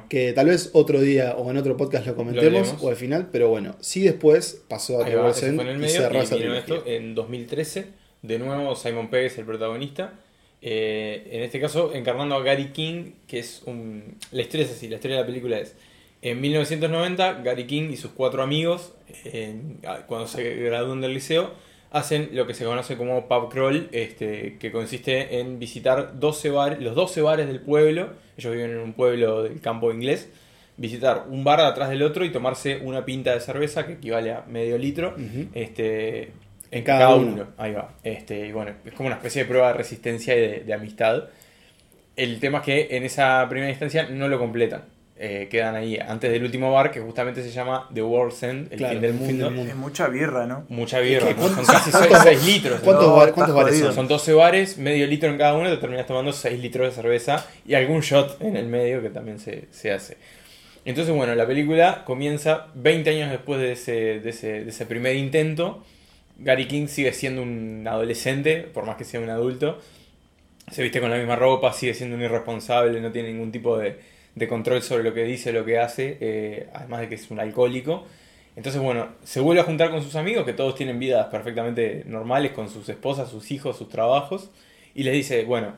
que 0.09 0.33
tal 0.33 0.47
vez 0.47 0.71
otro 0.75 1.01
día 1.01 1.35
o 1.37 1.51
en 1.51 1.57
otro 1.57 1.77
podcast 1.77 2.07
lo 2.07 2.15
comentemos, 2.15 2.77
o 2.81 2.89
al 2.89 2.95
final, 2.95 3.31
pero 3.33 3.49
bueno, 3.49 3.75
sí 3.81 4.03
después 4.03 4.63
pasó 4.69 5.01
a 5.03 5.05
Ahí 5.05 5.11
The 5.11 5.17
va, 5.17 5.23
World's 5.25 5.43
End 5.43 5.61
en 5.61 5.67
el 5.67 5.85
y 5.85 5.89
cerró 5.89 6.21
y 6.21 6.23
esa 6.23 6.37
esto 6.57 6.85
en 6.87 7.17
2013. 7.17 7.87
De 8.23 8.39
nuevo, 8.39 8.77
Simon 8.77 9.11
Pegg 9.11 9.25
es 9.25 9.39
el 9.39 9.45
protagonista. 9.45 10.21
Eh, 10.63 11.27
en 11.33 11.43
este 11.43 11.61
caso, 11.61 11.93
encarnando 11.95 12.37
a 12.37 12.45
Gary 12.45 12.69
King, 12.69 13.11
que 13.27 13.41
es 13.41 13.63
un... 13.67 14.19
La 14.31 14.43
historia 14.43 14.67
es 14.67 14.71
así, 14.73 14.89
la 14.89 14.95
historia 14.95 15.17
de 15.17 15.23
la 15.23 15.27
película 15.27 15.59
es... 15.59 15.75
En 16.25 16.41
1990, 16.41 17.43
Gary 17.43 17.67
King 17.67 17.91
y 17.91 17.99
sus 17.99 18.13
cuatro 18.13 18.43
amigos, 18.43 18.95
eh, 19.27 19.55
cuando 20.07 20.27
se 20.27 20.55
gradúan 20.55 21.03
del 21.03 21.13
liceo, 21.13 21.53
hacen 21.91 22.31
lo 22.33 22.47
que 22.47 22.55
se 22.55 22.65
conoce 22.65 22.97
como 22.97 23.29
pub 23.29 23.51
crawl, 23.51 23.91
este, 23.93 24.57
que 24.59 24.73
consiste 24.73 25.39
en 25.39 25.59
visitar 25.59 26.19
12 26.19 26.49
bares, 26.49 26.81
los 26.81 26.95
12 26.95 27.21
bares 27.21 27.47
del 27.47 27.61
pueblo. 27.61 28.15
Ellos 28.39 28.55
viven 28.55 28.71
en 28.71 28.79
un 28.79 28.95
pueblo 28.95 29.43
del 29.43 29.61
campo 29.61 29.93
inglés. 29.93 30.31
Visitar 30.79 31.27
un 31.29 31.45
bar 31.45 31.61
atrás 31.61 31.91
del 31.91 32.03
otro 32.03 32.25
y 32.25 32.33
tomarse 32.33 32.79
una 32.79 33.05
pinta 33.05 33.35
de 33.35 33.41
cerveza 33.41 33.87
que 33.87 33.93
equivale 33.93 34.33
a 34.33 34.45
medio 34.49 34.79
litro 34.79 35.15
este, 35.53 36.33
en 36.71 36.85
cada 36.85 37.01
cada, 37.01 37.17
uno. 37.17 37.33
uno. 37.33 37.47
Ahí 37.59 37.75
va. 37.75 37.97
Este, 38.03 38.47
y 38.47 38.53
bueno, 38.53 38.73
es 38.83 38.95
como 38.95 39.09
una 39.09 39.17
especie 39.17 39.43
de 39.43 39.49
prueba 39.49 39.69
de 39.69 39.75
resistencia 39.75 40.35
y 40.35 40.41
de, 40.41 40.61
de 40.61 40.73
amistad. 40.73 41.25
El 42.17 42.41
tema 42.41 42.61
es 42.61 42.65
que 42.65 42.97
en 42.97 43.03
esa 43.03 43.47
primera 43.47 43.69
instancia 43.69 44.09
no 44.09 44.27
lo 44.27 44.39
completan. 44.39 44.95
Eh, 45.17 45.47
quedan 45.49 45.77
ahí 45.77 45.97
antes 45.97 46.29
del 46.33 46.43
último 46.43 46.73
bar 46.73 46.91
que 46.91 47.01
justamente 47.01 47.41
se 47.45 47.53
llama 47.53 47.89
The 47.95 48.03
World's 48.03 48.43
End, 48.43 48.73
el 48.73 48.79
Claro, 48.79 48.95
fin 48.95 49.01
del 49.03 49.11
el 49.13 49.17
fin 49.19 49.27
mundo. 49.29 49.45
del 49.45 49.55
mundo. 49.55 49.71
Es 49.71 49.77
mucha 49.77 50.09
birra, 50.09 50.47
¿no? 50.47 50.65
Mucha 50.69 50.99
birra, 50.99 51.27
son 51.29 51.35
¿cuántos- 51.37 51.67
casi 51.69 51.91
6, 51.93 52.07
cuántos- 52.09 52.45
litros. 52.47 52.81
¿Cuántos, 52.81 53.07
No, 53.07 53.13
bar- 53.15 53.23
está 53.29 53.35
cuántos 53.37 53.55
bares 53.57 53.79
son? 53.79 53.95
Son 53.95 54.09
12 54.09 54.33
bares, 54.33 54.77
medio 54.77 55.07
litro 55.07 55.31
en 55.31 55.39
cada 55.39 55.55
uno, 55.55 55.71
te 55.71 55.77
terminas 55.77 56.07
tomando 56.07 56.33
6 56.33 56.59
litros 56.61 56.89
de 56.89 56.93
cerveza 57.01 57.47
y 57.65 57.75
algún 57.75 58.01
shot 58.01 58.41
en 58.43 58.57
el 58.57 58.67
medio 58.67 59.01
que 59.03 59.11
también 59.11 59.39
se, 59.39 59.67
se 59.71 59.93
hace. 59.93 60.17
Entonces, 60.85 61.15
bueno, 61.15 61.33
la 61.37 61.47
película 61.47 62.03
comienza 62.05 62.67
20 62.75 63.11
años 63.11 63.31
después 63.31 63.61
de 63.61 63.73
ese, 63.73 63.93
de 64.21 64.31
ese, 64.31 64.65
de 64.65 64.71
ese 64.71 64.85
primer 64.85 65.15
intento. 65.15 65.85
Gary 66.39 66.67
King 66.67 66.89
sigue 66.89 67.13
siendo 67.13 67.41
un 67.41 67.87
adolescente, 67.89 68.63
por 68.63 68.85
más 68.85 68.97
que 68.97 69.05
sea 69.05 69.21
un 69.21 69.31
adulto. 69.31 69.81
Se 70.73 70.83
viste 70.83 71.01
con 71.01 71.11
la 71.11 71.19
misma 71.19 71.37
ropa, 71.37 71.73
sigue 71.73 71.95
siendo 71.95 72.17
un 72.17 72.23
irresponsable, 72.23 73.01
no 73.01 73.13
tiene 73.13 73.29
ningún 73.33 73.53
tipo 73.53 73.79
de, 73.79 73.97
de 74.35 74.49
control 74.49 74.83
sobre 74.83 75.05
lo 75.05 75.15
que 75.15 75.25
dice, 75.25 75.53
lo 75.53 75.65
que 75.65 75.79
hace, 75.79 76.19
eh, 76.21 76.69
además 76.73 77.01
de 77.01 77.09
que 77.09 77.15
es 77.15 77.31
un 77.31 77.41
alcohólico. 77.41 78.05
Entonces, 78.57 78.81
bueno, 78.81 79.09
se 79.25 79.41
vuelve 79.41 79.61
a 79.61 79.65
juntar 79.65 79.91
con 79.91 80.03
sus 80.03 80.15
amigos, 80.17 80.45
que 80.45 80.53
todos 80.53 80.75
tienen 80.75 80.99
vidas 80.99 81.27
perfectamente 81.27 82.05
normales, 82.07 82.53
con 82.53 82.69
sus 82.69 82.89
esposas, 82.89 83.29
sus 83.29 83.51
hijos, 83.51 83.77
sus 83.77 83.89
trabajos, 83.89 84.51
y 84.95 85.03
les 85.03 85.15
dice, 85.15 85.45
bueno, 85.45 85.75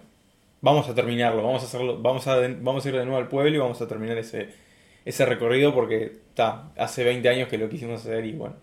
vamos 0.61 0.89
a 0.89 0.95
terminarlo, 0.95 1.43
vamos 1.43 1.63
a 1.63 1.67
hacerlo, 1.67 2.01
vamos 2.01 2.27
a, 2.27 2.37
vamos 2.61 2.85
a 2.85 2.89
ir 2.89 2.97
de 2.97 3.05
nuevo 3.05 3.19
al 3.19 3.29
pueblo 3.29 3.55
y 3.55 3.59
vamos 3.59 3.81
a 3.81 3.89
terminar 3.89 4.19
ese, 4.19 4.49
ese 5.05 5.25
recorrido 5.25 5.73
porque 5.73 6.13
está, 6.29 6.71
hace 6.77 7.05
20 7.05 7.29
años 7.29 7.49
que 7.49 7.57
lo 7.59 7.69
quisimos 7.69 8.01
hacer 8.01 8.25
y 8.25 8.33
bueno. 8.33 8.57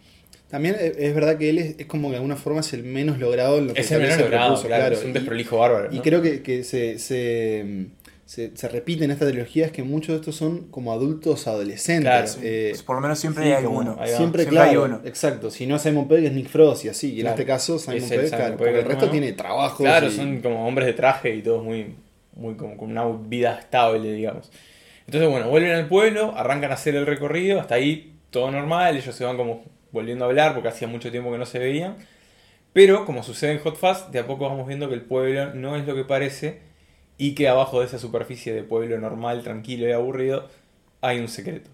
También 0.49 0.75
es 0.79 0.97
es 0.97 1.15
verdad 1.15 1.39
que 1.39 1.49
él 1.49 1.57
es, 1.57 1.79
es 1.79 1.87
como 1.87 2.09
que 2.09 2.11
de 2.11 2.17
alguna 2.17 2.35
forma 2.35 2.59
es 2.59 2.73
el 2.73 2.83
menos 2.83 3.17
logrado 3.17 3.57
en 3.57 3.67
lo 3.69 3.73
que 3.73 3.81
Es 3.81 3.91
el 3.91 4.01
menos 4.01 4.19
logrado, 4.19 4.53
claro, 4.61 4.67
claro. 4.67 4.95
es 4.95 5.03
un 5.03 5.13
desprolijo 5.13 5.57
bárbaro. 5.57 5.89
Y 5.91 5.99
creo 6.01 6.21
que, 6.21 6.43
que 6.43 6.63
se, 6.63 6.99
se, 6.99 7.87
se, 8.33 8.57
se 8.57 8.67
repite 8.67 9.05
en 9.05 9.11
esta 9.11 9.27
trilogía 9.27 9.65
es 9.67 9.71
que 9.71 9.83
muchos 9.83 10.09
de 10.09 10.15
estos 10.15 10.35
son 10.35 10.69
como 10.71 10.91
adultos 10.91 11.45
adolescentes. 11.47 12.03
Claro. 12.35 12.41
Eh, 12.41 12.67
Pues 12.71 12.81
por 12.83 12.95
lo 12.95 13.01
menos 13.01 13.19
siempre 13.19 13.43
sí, 13.45 13.51
hay 13.51 13.63
como- 13.63 13.79
uno. 13.79 13.91
ahí 13.99 14.11
va. 14.11 14.17
Siempre, 14.17 14.43
Siempre 14.43 14.45
claro, 14.47 14.69
hay 14.71 14.77
uno. 14.77 15.01
exacto. 15.05 15.51
Si 15.51 15.67
no 15.67 15.75
es 15.75 15.81
Simon 15.83 16.07
Pegg, 16.07 16.25
es 16.25 16.31
Nick 16.33 16.47
Frost 16.47 16.85
y 16.85 16.89
así. 16.89 17.09
Y 17.09 17.15
en 17.17 17.21
Claro. 17.21 17.35
este 17.35 17.45
caso, 17.45 17.77
Simon 17.79 17.97
Es 17.97 18.09
Pegg, 18.09 18.29
claro, 18.29 18.43
Pegg 18.45 18.57
porque 18.57 18.69
el 18.79 18.85
resto 18.85 18.95
nuevo. 19.05 19.11
tiene 19.11 19.33
trabajos. 19.33 19.77
Claro, 19.77 20.07
y- 20.07 20.11
son 20.11 20.41
como 20.41 20.67
hombres 20.67 20.87
de 20.87 20.93
traje 20.93 21.35
y 21.35 21.41
todos 21.43 21.63
muy, 21.63 21.95
muy 22.35 22.55
como 22.55 22.75
con 22.77 22.89
una 22.91 23.05
vida 23.07 23.59
estable, 23.59 24.11
digamos. 24.13 24.51
Entonces, 25.05 25.29
bueno, 25.29 25.49
vuelven 25.49 25.71
al 25.73 25.87
pueblo, 25.87 26.33
arrancan 26.35 26.71
a 26.71 26.73
hacer 26.75 26.95
el 26.95 27.05
recorrido, 27.05 27.59
hasta 27.59 27.75
ahí 27.75 28.15
todo 28.31 28.49
normal, 28.49 28.97
ellos 28.97 29.13
se 29.13 29.25
van 29.25 29.37
como 29.37 29.63
volviendo 29.91 30.25
a 30.25 30.27
hablar 30.29 30.53
porque 30.53 30.69
hacía 30.69 30.87
mucho 30.87 31.11
tiempo 31.11 31.31
que 31.31 31.37
no 31.37 31.45
se 31.45 31.59
veían. 31.59 31.97
Pero, 32.73 33.05
como 33.05 33.21
sucede 33.21 33.51
en 33.51 33.59
Hot 33.59 33.75
Fast, 33.77 34.09
de 34.11 34.19
a 34.19 34.25
poco 34.25 34.49
vamos 34.49 34.65
viendo 34.67 34.87
que 34.89 34.95
el 34.95 35.01
pueblo 35.01 35.53
no 35.53 35.75
es 35.75 35.85
lo 35.85 35.93
que 35.93 36.03
parece 36.03 36.72
y 37.27 37.35
que 37.35 37.47
abajo 37.47 37.79
de 37.79 37.85
esa 37.85 37.99
superficie 37.99 38.53
de 38.53 38.63
pueblo 38.63 38.97
normal, 38.99 39.43
tranquilo 39.43 39.87
y 39.87 39.91
aburrido, 39.91 40.47
hay 41.01 41.19
un 41.19 41.27
secreto. 41.27 41.69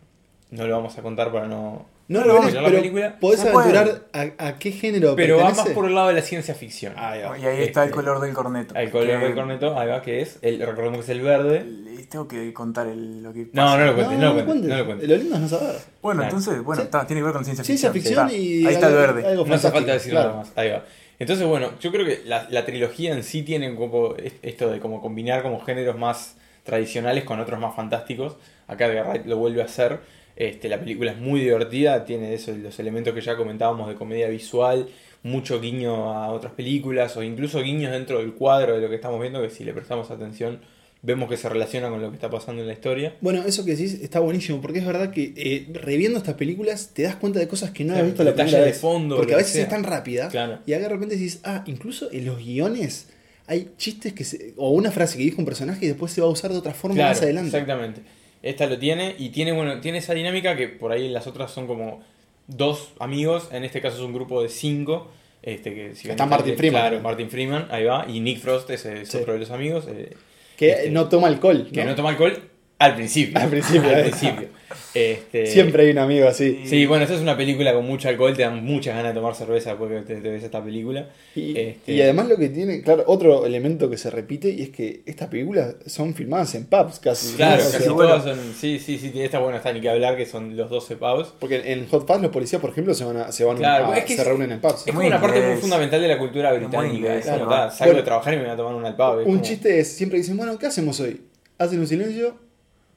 No 0.51 0.67
lo 0.67 0.75
vamos 0.75 0.97
a 0.97 1.01
contar 1.01 1.31
para 1.31 1.47
no... 1.47 1.85
No 2.07 2.21
no 2.21 2.25
lo 2.25 2.33
ves, 2.41 2.41
spoilear 2.49 2.63
la 2.63 2.69
película, 2.79 3.17
podés 3.19 3.39
Se 3.39 3.49
aventurar 3.49 4.01
a, 4.13 4.47
a 4.47 4.57
qué 4.57 4.71
género 4.71 5.15
pero 5.15 5.37
va 5.37 5.51
más 5.51 5.69
por 5.69 5.85
el 5.85 5.93
lado 5.93 6.07
de 6.07 6.15
la 6.15 6.21
ciencia 6.23 6.55
ficción. 6.55 6.93
Ahí 6.97 7.21
va. 7.21 7.37
Y 7.37 7.45
ahí 7.45 7.61
está 7.61 7.83
el 7.83 7.89
Este, 7.89 7.95
color 8.01 8.19
del 8.19 8.33
corneto. 8.33 8.73
El 8.75 8.89
color 8.89 9.05
Que- 9.07 9.17
del 9.17 9.35
corneto, 9.35 9.77
ahí 9.79 9.87
va, 9.87 10.01
que 10.01 10.21
es, 10.21 10.39
el, 10.41 10.59
recordemos 10.59 10.97
que 10.97 11.03
es 11.03 11.09
el 11.09 11.21
verde. 11.21 11.63
Le- 11.65 12.03
Tengo 12.05 12.27
que 12.27 12.51
contar 12.51 12.87
el- 12.87 13.21
lo 13.21 13.31
que 13.31 13.41
No, 13.53 13.61
pasa. 13.63 13.77
no 13.77 13.85
lo 13.85 13.93
cuentes, 13.95 14.17
no, 14.17 14.33
lo 14.33 14.45
cuentes, 14.45 14.69
no 14.71 14.77
lo 14.77 14.85
cuentes. 14.87 15.07
Lo 15.09 15.15
lindo 15.17 15.35
es 15.35 15.41
no 15.41 15.47
saber. 15.49 15.75
Bueno, 16.01 16.21
Claro. 16.21 16.35
entonces, 16.37 16.63
bueno, 16.63 16.81
Sí. 16.81 16.85
está, 16.87 17.05
tiene 17.05 17.19
que 17.21 17.25
ver 17.25 17.33
con 17.33 17.45
ciencia 17.45 17.63
Ciencia 17.63 17.91
ficción. 17.91 18.27
ficción 18.27 18.27
Está. 18.27 18.37
y. 18.39 18.65
Ahí 18.65 18.73
está 18.73 18.87
el 18.87 18.93
verde. 18.95 19.27
algo 19.27 19.45
No 19.45 19.53
hace 19.53 19.69
falta 19.71 19.93
decir 19.93 20.11
claro. 20.11 20.29
nada 20.29 20.39
más. 20.41 20.51
Ahí 20.55 20.69
va. 20.71 20.83
Entonces, 21.19 21.45
bueno, 21.45 21.71
yo 21.79 21.91
creo 21.91 22.05
que 22.05 22.21
la, 22.25 22.47
la 22.49 22.65
trilogía 22.65 23.13
en 23.13 23.23
sí 23.23 23.43
tiene 23.43 23.75
como 23.75 24.15
esto 24.41 24.69
de 24.69 24.79
como 24.79 25.01
combinar 25.01 25.43
como 25.43 25.59
géneros 25.59 25.97
más 25.97 26.37
tradicionales 26.63 27.25
con 27.25 27.39
otros 27.39 27.59
más 27.59 27.75
fantásticos. 27.75 28.37
Acá 28.67 28.87
Edgar 28.87 29.07
Wright 29.07 29.25
lo 29.25 29.37
vuelve 29.37 29.61
a 29.61 29.65
hacer. 29.65 29.99
Este, 30.35 30.69
la 30.69 30.79
película 30.79 31.11
es 31.11 31.17
muy 31.17 31.41
divertida, 31.41 32.05
tiene 32.05 32.33
eso, 32.33 32.53
los 32.53 32.79
elementos 32.79 33.13
que 33.13 33.19
ya 33.19 33.35
comentábamos 33.35 33.89
de 33.89 33.95
comedia 33.95 34.29
visual, 34.29 34.87
mucho 35.21 35.59
guiño 35.59 36.13
a 36.13 36.31
otras 36.31 36.53
películas 36.53 37.17
o 37.17 37.23
incluso 37.23 37.61
guiños 37.61 37.91
dentro 37.91 38.19
del 38.19 38.33
cuadro 38.33 38.75
de 38.75 38.81
lo 38.81 38.87
que 38.87 38.95
estamos 38.95 39.19
viendo, 39.19 39.41
que 39.41 39.49
si 39.49 39.65
le 39.65 39.73
prestamos 39.73 40.11
atención 40.11 40.61
vemos 41.01 41.29
que 41.29 41.37
se 41.37 41.47
relaciona 41.47 41.89
con 41.89 42.01
lo 42.01 42.09
que 42.09 42.15
está 42.15 42.29
pasando 42.29 42.61
en 42.61 42.67
la 42.67 42.73
historia. 42.73 43.15
Bueno, 43.21 43.43
eso 43.45 43.63
que 43.63 43.71
decís 43.71 43.99
está 44.01 44.19
buenísimo, 44.19 44.59
porque 44.61 44.79
es 44.79 44.85
verdad 44.85 45.11
que 45.11 45.33
eh, 45.37 45.67
reviendo 45.73 46.17
estas 46.17 46.35
películas 46.35 46.91
te 46.93 47.03
das 47.03 47.15
cuenta 47.15 47.39
de 47.39 47.47
cosas 47.47 47.71
que 47.71 47.83
no 47.85 47.93
Claro, 47.93 47.99
habías 48.01 48.13
visto 48.17 48.23
la 48.25 48.33
primera 48.35 48.65
de 48.65 48.73
fondo, 48.73 49.15
porque 49.15 49.33
a 49.33 49.37
veces 49.37 49.53
sea. 49.53 49.63
es 49.63 49.69
tan 49.69 49.83
rápida 49.83 50.27
Claro. 50.27 50.59
y 50.65 50.73
acá 50.73 50.83
de 50.83 50.89
repente 50.89 51.15
decís, 51.15 51.39
ah, 51.45 51.63
incluso 51.67 52.11
en 52.11 52.25
los 52.25 52.37
guiones 52.39 53.07
hay 53.47 53.71
chistes 53.77 54.13
que 54.13 54.23
se, 54.25 54.53
o 54.57 54.71
una 54.71 54.91
frase 54.91 55.17
que 55.17 55.23
dijo 55.23 55.37
un 55.39 55.45
personaje 55.45 55.85
y 55.85 55.87
después 55.87 56.11
se 56.11 56.21
va 56.21 56.27
a 56.27 56.29
usar 56.31 56.51
de 56.51 56.57
otra 56.57 56.73
forma 56.73 56.95
Claro, 56.95 57.09
más 57.11 57.21
adelante. 57.21 57.47
Exactamente. 57.57 58.01
Esta 58.43 58.67
lo 58.67 58.77
tiene 58.77 59.15
y 59.17 59.29
tiene, 59.29 59.51
bueno, 59.53 59.79
tiene 59.81 59.97
esa 59.99 60.13
dinámica 60.13 60.55
que 60.55 60.67
por 60.67 60.91
ahí 60.91 61.07
las 61.09 61.27
otras 61.27 61.49
son 61.51 61.65
como 61.65 62.01
dos 62.47 62.91
amigos, 62.99 63.49
en 63.51 63.63
este 63.63 63.79
caso 63.81 63.97
es 63.97 64.01
un 64.03 64.13
grupo 64.13 64.41
de 64.43 64.49
cinco. 64.49 65.09
Este, 65.41 65.73
que 65.73 65.95
si 65.95 66.09
Está 66.09 66.25
Martin 66.25 66.57
Freeman. 66.57 66.81
Claro, 66.81 66.99
Martin 67.01 67.29
Freeman, 67.29 67.67
ahí 67.71 67.85
va. 67.85 68.05
Y 68.09 68.19
Nick 68.19 68.39
Frost 68.39 68.69
es, 68.71 68.85
es 68.85 69.07
Sí. 69.09 69.17
otro 69.17 69.33
de 69.33 69.39
los 69.39 69.51
amigos. 69.51 69.85
eh, 69.87 70.15
Que 70.59 70.71
Este, 70.71 70.89
no 70.91 71.07
toma 71.07 71.27
alcohol. 71.29 71.69
que 71.73 71.83
¿no? 71.85 71.91
no 71.91 71.95
toma 71.95 72.09
alcohol 72.09 72.33
al 72.79 72.95
principio. 72.95 73.37
Al 73.39 73.49
principio, 73.49 73.89
Al 73.89 73.99
eh. 73.99 74.03
principio. 74.03 74.47
Este, 74.93 75.45
Siempre 75.47 75.83
hay 75.83 75.91
un 75.91 75.99
amigo 75.99 76.27
así. 76.27 76.61
Sí, 76.65 76.85
bueno, 76.87 77.03
esta 77.03 77.15
es 77.15 77.21
una 77.21 77.37
película 77.37 77.73
con 77.73 77.85
mucho 77.85 78.09
alcohol, 78.09 78.35
te 78.35 78.41
dan 78.41 78.63
muchas 78.65 78.95
ganas 78.95 79.13
de 79.13 79.19
tomar 79.19 79.35
cerveza 79.35 79.71
después 79.71 79.91
que 79.91 80.01
te, 80.15 80.21
te 80.21 80.29
ves 80.29 80.43
esta 80.43 80.63
película. 80.63 81.09
Y, 81.35 81.57
Este- 81.57 81.93
y 81.93 82.01
además 82.01 82.27
lo 82.27 82.37
que 82.37 82.49
tiene, 82.49 82.81
claro, 82.81 83.03
otro 83.07 83.45
elemento 83.45 83.89
que 83.89 83.97
se 83.97 84.09
repite 84.09 84.49
y 84.49 84.63
es 84.63 84.69
que 84.69 85.01
estas 85.05 85.27
películas 85.27 85.75
son 85.85 86.13
filmadas 86.15 86.55
en 86.55 86.65
pubs 86.65 86.99
casi. 86.99 87.31
¿no? 87.31 87.37
Claro, 87.37 87.61
O 87.63 87.65
sea, 87.65 87.79
casi 87.79 87.89
bueno. 87.91 88.09
todas 88.09 88.23
son. 88.37 88.53
Sí, 88.59 88.79
sí, 88.79 88.97
sí, 88.97 89.11
está 89.21 89.39
bueno, 89.39 89.57
está 89.57 89.71
ni 89.73 89.81
que 89.81 89.89
hablar, 89.89 90.17
que 90.17 90.25
son 90.25 90.57
los 90.57 90.69
12 90.69 90.95
pavos. 90.95 91.33
Porque 91.39 91.71
en 91.71 91.87
Hot 91.87 92.07
Fuzz 92.07 92.21
los 92.21 92.31
policías, 92.31 92.59
por 92.61 92.71
ejemplo, 92.71 92.93
se 92.93 93.03
van 93.05 93.17
a, 93.17 93.31
se 93.31 93.43
van 93.43 93.57
Claro, 93.57 93.91
a- 93.91 93.97
es 93.97 94.05
que 94.05 94.15
se 94.15 94.21
es- 94.21 94.27
reúnen 94.27 94.51
en 94.53 94.59
pubs. 94.61 94.87
Es 94.87 94.93
como 94.93 95.05
una 95.05 95.21
parte 95.21 95.41
muy 95.41 95.57
fundamental 95.57 96.01
de 96.01 96.07
la 96.07 96.17
cultura 96.17 96.51
británica. 96.53 97.15
es 97.15 97.25
como, 97.27 97.45
claro. 97.47 97.71
salgo 97.71 97.85
Bueno. 97.85 97.97
de 97.97 98.03
trabajar 98.03 98.33
y 98.33 98.37
me 98.37 98.43
voy 98.43 98.51
a 98.53 98.55
tomar 98.57 98.73
un 98.75 98.85
al 98.85 98.95
pub. 98.95 99.17
Un 99.19 99.23
como- 99.25 99.41
chiste 99.41 99.79
es, 99.79 99.87
siempre 99.91 100.17
dicen, 100.17 100.35
bueno, 100.37 100.57
¿qué 100.57 100.65
hacemos 100.67 100.99
hoy? 100.99 101.21
Hacen 101.57 101.79
un 101.79 101.87
silencio, 101.87 102.35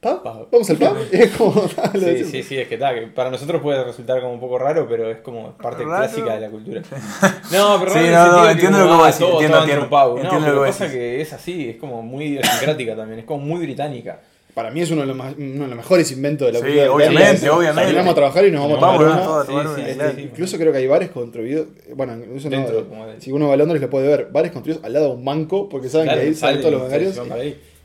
¿pub? 0.03 0.23
Pub. 0.23 0.49
¿Vamos 0.51 0.69
al 0.71 0.77
pub? 0.77 0.97
es 1.12 1.31
como, 1.37 1.69
Sí, 1.95 2.25
sí, 2.25 2.43
sí, 2.43 2.59
es 2.59 2.69
que 2.69 2.77
que 2.79 3.07
para 3.15 3.31
nosotros 3.31 3.62
puede 3.62 3.83
resultar 3.85 4.21
como 4.21 4.35
un 4.35 4.41
poco 4.41 4.59
raro, 4.59 4.87
pero 4.88 5.09
es 5.11 5.19
como 5.19 5.53
parte 5.57 5.85
¿Raro? 5.85 5.97
clásica 5.97 6.35
de 6.35 6.41
la 6.41 6.49
cultura. 6.51 6.83
No, 7.53 7.79
pero 7.79 7.93
Sí, 7.93 7.99
en 8.01 8.12
no, 8.12 8.33
no, 8.38 8.43
que 8.45 8.51
entiendo 8.53 8.79
como, 8.81 8.91
lo 8.91 8.97
que 8.99 9.03
ah, 9.03 9.07
decís, 9.07 9.19
todo- 9.21 9.33
entiendo, 9.33 9.59
entiendo. 9.61 9.87
No, 9.91 10.17
entiendo 10.17 10.38
pero 10.41 10.55
lo 10.57 10.62
que 10.62 10.69
pasa 10.69 10.91
que 10.91 11.21
es 11.21 11.33
así, 11.33 11.69
es 11.71 11.77
como 11.77 12.03
muy 12.03 12.25
idiosincrática 12.25 12.97
también, 12.97 13.21
es 13.21 13.25
como 13.27 13.45
muy 13.45 13.61
británica. 13.61 14.21
Para 14.55 14.71
mí 14.71 14.83
es 14.83 14.91
uno 14.91 15.01
de, 15.03 15.07
los 15.07 15.17
más- 15.17 15.35
uno 15.38 15.62
de 15.62 15.69
los 15.69 15.77
mejores 15.77 16.12
inventos 16.12 16.47
de 16.49 16.53
la 16.53 16.59
Sí, 16.59 16.65
cultura 16.67 16.93
obviamente, 16.93 17.23
británica. 17.31 17.57
obviamente. 17.57 17.83
Terminamos 17.85 18.12
a 18.12 18.15
trabajar 18.15 18.45
y 18.45 18.51
nos 18.51 18.61
vamos 18.62 18.77
a 18.79 18.81
Vamos, 18.83 19.01
¿no? 19.03 19.12
a 19.12 19.47
tomar 19.47 19.67
Sí, 19.67 19.81
una, 19.95 20.11
sí, 20.11 20.17
sí. 20.17 20.23
Incluso 20.25 20.59
creo 20.59 20.73
que 20.73 20.79
hay 20.79 20.87
bares 20.87 21.11
construidos, 21.11 21.69
bueno, 21.95 22.12
eso 22.37 22.51
no, 22.51 22.57
Dentro, 22.57 22.83
de- 22.83 23.21
si 23.21 23.33
uno 23.33 23.49
va 23.49 23.55
a 23.55 23.57
Londres 23.57 23.81
lo 23.81 23.88
puede 23.88 24.09
ver, 24.09 24.29
bares 24.31 24.53
construidos 24.53 24.85
al 24.85 24.93
lado 24.93 25.07
de 25.09 25.15
un 25.15 25.25
banco, 25.25 25.69
porque 25.71 25.88
saben 25.88 26.07
Claro, 26.09 26.21
que 26.21 26.27
ahí 26.27 26.35
salen 26.35 26.61
todos 26.61 26.73
los 26.73 26.83
bancarios. 26.83 27.19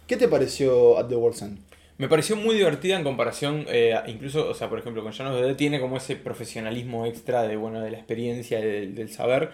¿Qué 0.07 0.17
te 0.17 0.27
pareció 0.27 0.97
At 0.97 1.07
the 1.07 1.15
World's 1.15 1.41
End? 1.41 1.59
Me 1.97 2.07
pareció 2.07 2.35
muy 2.35 2.55
divertida 2.55 2.95
en 2.95 3.03
comparación, 3.03 3.65
eh, 3.69 3.95
incluso, 4.07 4.47
o 4.49 4.53
sea, 4.53 4.69
por 4.69 4.77
ejemplo, 4.79 5.01
con 5.03 5.11
Llanos 5.13 5.41
de 5.41 5.55
tiene 5.55 5.79
como 5.79 5.97
ese 5.97 6.15
profesionalismo 6.15 7.05
extra 7.07 7.43
de, 7.43 7.55
bueno, 7.57 7.81
de 7.81 7.89
la 7.91 7.97
experiencia, 7.97 8.59
del, 8.59 8.93
del 8.95 9.09
saber. 9.09 9.49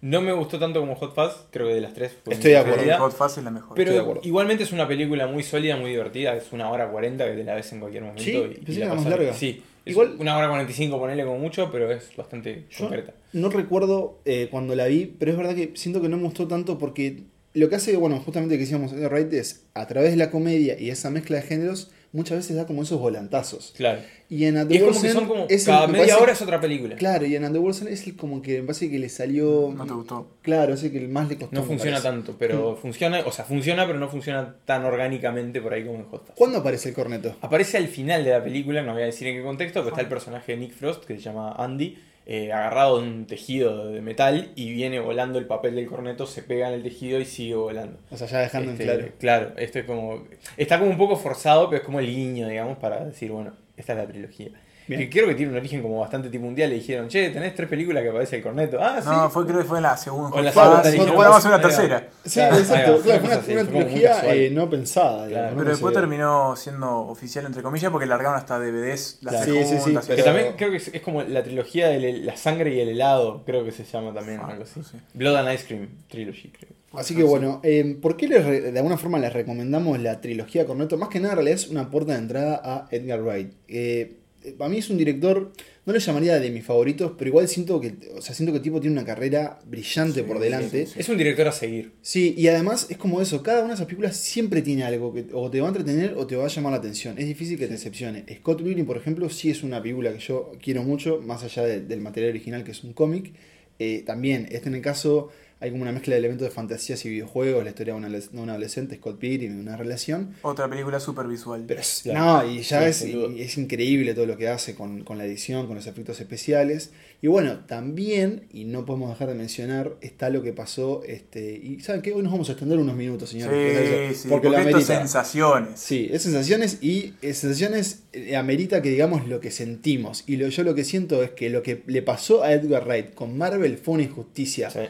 No 0.00 0.20
me 0.20 0.32
gustó 0.32 0.60
tanto 0.60 0.78
como 0.78 0.94
Hot 0.94 1.12
Fuzz, 1.12 1.46
creo 1.50 1.66
que 1.66 1.74
de 1.74 1.80
las 1.80 1.92
tres 1.92 2.16
fue 2.24 2.32
Estoy 2.34 2.52
de 2.52 2.58
acuerdo. 2.58 2.82
El 2.84 2.92
Hot 2.98 3.12
Fuzz 3.12 3.38
es 3.38 3.42
la 3.44 3.50
mejor. 3.50 3.70
Estoy 3.76 3.84
de 3.86 3.90
Pero 3.90 4.02
acuerdo. 4.02 4.20
igualmente 4.24 4.62
es 4.62 4.70
una 4.70 4.86
película 4.86 5.26
muy 5.26 5.42
sólida, 5.42 5.76
muy 5.76 5.90
divertida, 5.90 6.36
es 6.36 6.52
una 6.52 6.70
hora 6.70 6.88
cuarenta 6.88 7.24
que 7.26 7.32
te 7.32 7.42
la 7.42 7.54
ves 7.56 7.72
en 7.72 7.80
cualquier 7.80 8.04
momento. 8.04 8.22
Sí, 8.22 8.30
y, 8.36 8.40
pensé 8.54 8.60
y 8.60 8.74
que 8.74 8.78
la 8.78 8.86
era 8.86 8.94
más 8.94 9.06
larga. 9.06 9.32
Sí, 9.34 9.62
Igual- 9.84 10.16
una 10.20 10.36
hora 10.36 10.48
cuarenta 10.48 10.70
y 10.70 10.74
cinco, 10.76 10.98
ponele 11.00 11.24
como 11.24 11.38
mucho, 11.38 11.68
pero 11.72 11.90
es 11.90 12.14
bastante 12.14 12.66
Yo 12.70 12.78
concreta. 12.84 13.14
no 13.32 13.48
recuerdo 13.48 14.20
eh, 14.24 14.46
cuando 14.52 14.76
la 14.76 14.86
vi, 14.86 15.06
pero 15.18 15.32
es 15.32 15.36
verdad 15.36 15.56
que 15.56 15.72
siento 15.74 16.00
que 16.00 16.08
no 16.08 16.16
me 16.18 16.24
gustó 16.24 16.46
tanto 16.46 16.78
porque 16.78 17.22
lo 17.58 17.68
que 17.68 17.76
hace, 17.76 17.96
bueno, 17.96 18.18
justamente 18.20 18.54
que 18.56 18.60
decíamos 18.60 18.92
Edgar 18.92 19.12
Wright 19.12 19.32
es 19.34 19.64
a 19.74 19.86
través 19.86 20.10
de 20.10 20.16
la 20.16 20.30
comedia 20.30 20.78
y 20.80 20.90
esa 20.90 21.10
mezcla 21.10 21.36
de 21.36 21.42
géneros, 21.42 21.90
muchas 22.10 22.38
veces 22.38 22.56
da 22.56 22.66
como 22.66 22.82
esos 22.82 22.98
volantazos. 22.98 23.74
Claro. 23.76 24.00
Y 24.30 24.44
en 24.46 24.56
Y 24.56 24.58
es 24.58 24.64
como 24.80 24.84
World's 24.86 25.02
que 25.02 25.10
son 25.10 25.26
como, 25.28 25.46
es 25.48 25.60
el- 25.66 25.74
cada 25.74 25.86
me 25.86 25.92
media 25.94 26.06
parece- 26.06 26.22
hora 26.22 26.32
es 26.32 26.42
otra 26.42 26.60
película. 26.60 26.96
Claro, 26.96 27.26
y 27.26 27.36
en 27.36 27.44
End 27.44 27.56
es 27.88 28.06
el 28.06 28.16
como 28.16 28.40
que 28.40 28.60
me 28.60 28.66
parece 28.66 28.90
que 28.90 28.98
le 28.98 29.08
salió. 29.10 29.72
No 29.76 29.84
te 29.86 29.92
gustó. 29.92 30.26
Claro, 30.42 30.72
es 30.74 30.82
el 30.84 30.92
que 30.92 31.00
más 31.06 31.28
le 31.28 31.36
costó. 31.36 31.54
No 31.54 31.62
funciona 31.64 32.00
tanto, 32.02 32.34
pero 32.38 32.76
funciona, 32.76 33.20
o 33.26 33.32
sea, 33.32 33.44
funciona, 33.44 33.86
pero 33.86 33.98
no 33.98 34.08
funciona 34.08 34.56
tan 34.64 34.84
orgánicamente 34.86 35.60
por 35.60 35.74
ahí 35.74 35.84
como 35.84 35.98
en 35.98 36.06
Fuzz. 36.06 36.22
¿Cuándo 36.34 36.58
aparece 36.58 36.88
el 36.90 36.94
corneto? 36.94 37.36
Aparece 37.42 37.76
al 37.76 37.88
final 37.88 38.24
de 38.24 38.30
la 38.30 38.42
película, 38.42 38.82
no 38.82 38.94
voy 38.94 39.02
a 39.02 39.06
decir 39.06 39.28
en 39.28 39.36
qué 39.36 39.42
contexto, 39.42 39.80
pero 39.80 39.90
está 39.90 40.00
el 40.00 40.08
personaje 40.08 40.52
de 40.52 40.58
Nick 40.58 40.72
Frost, 40.72 41.04
que 41.04 41.14
se 41.16 41.20
llama 41.22 41.52
Andy, 41.58 41.98
eh, 42.30 42.52
agarrado 42.52 43.00
de 43.00 43.08
un 43.08 43.26
tejido 43.26 43.90
de 43.90 44.02
metal 44.02 44.52
y 44.54 44.70
viene 44.70 45.00
volando 45.00 45.38
el 45.38 45.46
papel 45.46 45.74
del 45.76 45.86
corneto, 45.86 46.26
se 46.26 46.42
pega 46.42 46.68
en 46.68 46.74
el 46.74 46.82
tejido 46.82 47.18
y 47.18 47.24
sigue 47.24 47.54
volando. 47.54 47.98
O 48.10 48.18
sea, 48.18 48.26
ya 48.26 48.40
dejando 48.40 48.72
Este, 48.72 48.82
en 48.84 48.88
claro. 48.90 49.12
Claro, 49.18 49.52
esto 49.56 49.78
es 49.78 49.84
como. 49.86 50.24
Está 50.58 50.78
como 50.78 50.90
un 50.90 50.98
poco 50.98 51.16
forzado, 51.16 51.70
pero 51.70 51.80
es 51.80 51.86
como 51.86 52.00
el 52.00 52.06
guiño, 52.06 52.46
digamos, 52.46 52.76
para 52.76 53.02
decir, 53.02 53.30
bueno, 53.30 53.54
esta 53.78 53.94
es 53.94 53.98
la 53.98 54.06
trilogía. 54.06 54.50
Bien. 54.88 55.00
Que 55.02 55.10
creo 55.10 55.26
que 55.28 55.34
tiene 55.34 55.52
un 55.52 55.58
origen 55.58 55.82
como 55.82 56.00
bastante 56.00 56.28
tipo 56.30 56.44
mundial. 56.44 56.70
Le 56.70 56.76
dijeron, 56.76 57.08
che, 57.08 57.28
tenés 57.30 57.54
tres 57.54 57.68
películas 57.68 58.02
que 58.02 58.08
aparece 58.08 58.36
el 58.36 58.42
corneto. 58.42 58.78
Ah, 58.80 59.00
sí. 59.02 59.08
No, 59.08 59.28
fue, 59.30 59.46
creo 59.46 59.58
que 59.58 59.64
fue 59.64 59.76
en 59.78 59.82
la 59.84 59.96
segunda. 59.96 60.34
O 60.34 60.38
en 60.38 60.44
la 60.46 60.52
segunda, 60.52 60.80
y 60.80 60.92
dijeron, 60.92 61.06
después 61.06 61.28
vamos 61.28 61.34
a 61.34 61.38
hacer 61.38 61.50
una 61.52 61.60
tercera. 61.60 62.08
Sí, 62.24 62.40
exacto. 62.40 62.96
va, 62.96 63.02
Claro, 63.02 63.22
una 63.24 63.38
fue 63.40 63.52
una, 63.54 63.60
así, 63.62 63.70
trilogía 63.70 64.34
eh, 64.34 64.50
no 64.50 64.70
pensada. 64.70 65.08
Claro. 65.10 65.28
digamos, 65.28 65.52
¿no? 65.52 65.58
Pero 65.58 65.70
después 65.70 65.94
terminó 65.94 66.56
siendo 66.56 66.98
oficial, 67.00 67.46
entre 67.46 67.62
comillas, 67.62 67.90
porque 67.92 68.06
largaron 68.06 68.36
hasta 68.36 68.58
DVDs, 68.58 69.18
la 69.22 69.30
Claro. 69.30 69.44
segunda, 69.44 69.68
Sí, 69.68 69.78
sí, 69.78 69.98
sí, 70.06 70.16
Que 70.16 70.22
también 70.22 70.54
creo 70.56 70.70
que 70.70 70.76
es, 70.78 70.88
es 70.88 71.00
como 71.02 71.22
la 71.22 71.42
trilogía 71.42 71.88
de 71.88 72.12
la 72.14 72.36
sangre 72.36 72.74
y 72.74 72.80
el 72.80 72.88
helado, 72.88 73.42
creo 73.44 73.64
que 73.64 73.72
se 73.72 73.84
llama 73.84 74.14
también, 74.14 74.40
Ah, 74.42 74.48
algo 74.52 74.62
así. 74.64 74.82
sí. 74.82 74.96
Blood 75.14 75.36
and 75.36 75.52
Ice 75.52 75.66
Cream 75.66 75.88
Trilogy, 76.08 76.48
creo. 76.50 76.70
Así 76.94 77.14
que 77.14 77.22
bueno, 77.22 77.60
eh, 77.64 77.98
¿por 78.00 78.16
qué 78.16 78.26
les 78.28 78.42
re- 78.46 78.72
de 78.72 78.78
alguna 78.78 78.96
forma 78.96 79.18
les 79.18 79.30
recomendamos 79.32 80.00
la 80.00 80.22
trilogía 80.22 80.64
Corneto? 80.64 80.96
Más 80.96 81.10
que 81.10 81.20
nada, 81.20 81.32
en 81.34 81.36
realidad 81.36 81.56
es 81.56 81.68
una 81.68 81.90
puerta 81.90 82.12
de 82.12 82.18
entrada 82.18 82.62
a 82.64 82.88
Edgar 82.90 83.20
Wright. 83.22 83.52
Eh, 83.68 84.17
para 84.56 84.70
mí 84.70 84.78
es 84.78 84.88
un 84.90 84.96
director, 84.98 85.52
no 85.84 85.92
lo 85.92 85.98
llamaría 85.98 86.38
de 86.38 86.50
mis 86.50 86.64
favoritos, 86.64 87.12
pero 87.18 87.28
igual 87.28 87.48
siento 87.48 87.80
que, 87.80 87.94
o 88.16 88.20
sea, 88.22 88.34
siento 88.34 88.52
que 88.52 88.58
el 88.58 88.62
tipo 88.62 88.80
tiene 88.80 88.94
una 88.94 89.04
carrera 89.04 89.58
brillante 89.66 90.20
Sí, 90.20 90.26
por 90.26 90.36
sí, 90.38 90.42
delante. 90.42 90.86
sí, 90.86 90.94
Es 90.96 91.08
un 91.08 91.16
director 91.18 91.48
a 91.48 91.52
seguir. 91.52 91.92
Sí, 92.02 92.34
y 92.36 92.48
además 92.48 92.86
es 92.90 92.96
como 92.96 93.20
eso, 93.20 93.42
cada 93.42 93.60
una 93.60 93.68
de 93.68 93.74
esas 93.74 93.86
películas 93.86 94.16
siempre 94.16 94.62
tiene 94.62 94.84
algo 94.84 95.12
que 95.12 95.26
o 95.32 95.50
te 95.50 95.60
va 95.60 95.66
a 95.66 95.70
entretener 95.70 96.14
o 96.16 96.26
te 96.26 96.36
va 96.36 96.44
a 96.44 96.48
llamar 96.48 96.72
la 96.72 96.78
atención. 96.78 97.18
Es 97.18 97.26
difícil 97.26 97.58
que 97.58 97.66
te 97.66 97.72
decepcione. 97.72 98.24
Scott 98.38 98.62
Pilgrim, 98.62 98.86
por 98.86 98.96
ejemplo, 98.96 99.28
sí 99.28 99.50
es 99.50 99.62
una 99.62 99.82
película 99.82 100.12
que 100.12 100.18
yo 100.20 100.52
quiero 100.62 100.82
mucho, 100.82 101.20
más 101.20 101.42
allá 101.44 101.64
de- 101.64 101.80
del 101.80 102.00
material 102.00 102.30
original 102.30 102.64
que 102.64 102.70
es 102.72 102.84
un 102.84 102.92
cómic. 102.92 103.32
Eh, 103.80 104.02
también, 104.04 104.48
este 104.50 104.68
en 104.68 104.74
el 104.74 104.82
caso, 104.82 105.28
hay 105.60 105.70
como 105.70 105.82
una 105.82 105.92
mezcla 105.92 106.12
de 106.14 106.18
elementos 106.18 106.46
de 106.46 106.50
fantasías 106.52 107.04
y 107.04 107.10
videojuegos, 107.10 107.64
la 107.64 107.70
historia 107.70 107.94
de 107.94 107.98
un 107.98 108.04
ades- 108.06 108.30
de 108.30 108.40
un 108.40 108.48
adolescente, 108.50 108.96
Scott 108.96 109.18
Pilgrim, 109.18 109.56
y 109.56 109.60
una 109.60 109.76
relación. 109.76 110.34
Otra 110.42 110.68
película 110.68 111.00
súper 111.00 111.26
visual. 111.26 111.64
Pero 111.66 111.80
es, 111.80 112.00
Claro. 112.04 112.46
no, 112.46 112.52
y 112.52 112.60
ya 112.62 112.92
Sí, 112.92 113.12
es, 113.38 113.56
y 113.56 113.60
increíble 113.60 114.14
todo 114.14 114.26
lo 114.26 114.36
que 114.36 114.48
hace 114.48 114.74
con, 114.74 115.02
con 115.04 115.18
la 115.18 115.24
edición, 115.24 115.66
con 115.66 115.76
los 115.76 115.86
efectos 115.86 116.20
especiales. 116.20 116.90
Y 117.20 117.26
bueno, 117.26 117.64
también, 117.66 118.44
y 118.52 118.64
no 118.64 118.84
podemos 118.86 119.10
dejar 119.10 119.28
de 119.28 119.34
mencionar, 119.34 119.96
está 120.00 120.30
lo 120.30 120.40
que 120.42 120.52
pasó, 120.52 121.02
este, 121.04 121.50
y 121.60 121.80
¿saben 121.80 122.00
qué? 122.02 122.12
Hoy 122.12 122.22
nos 122.22 122.30
vamos 122.30 122.48
a 122.48 122.52
extender 122.52 122.78
unos 122.78 122.94
minutos, 122.94 123.30
sí, 123.30 123.40
señores. 123.40 124.18
sí, 124.18 124.28
porque, 124.28 124.48
porque, 124.48 124.62
lo 124.62 124.68
esto 124.68 124.78
es 124.78 124.84
amerita. 124.90 125.00
sensaciones. 125.00 125.80
Sí, 125.80 126.08
es 126.12 126.22
sensaciones 126.22 126.78
y 126.80 127.14
sensaciones 127.22 128.02
eh, 128.12 128.36
amerita 128.36 128.82
que 128.82 128.90
digamos 128.90 129.26
lo 129.26 129.40
que 129.40 129.50
sentimos. 129.50 130.22
Y 130.28 130.36
lo, 130.36 130.46
yo 130.48 130.62
lo 130.62 130.74
que 130.76 130.84
siento 130.84 131.22
es 131.24 131.30
que 131.30 131.50
lo 131.50 131.62
que 131.64 131.82
le 131.86 132.02
pasó 132.02 132.42
a 132.44 132.52
Edgar 132.52 132.84
Wright 132.86 133.14
con 133.14 133.36
Marvel 133.36 133.78
fue 133.78 133.94
una 133.94 134.04
injusticia. 134.04 134.70
Sí. 134.70 134.80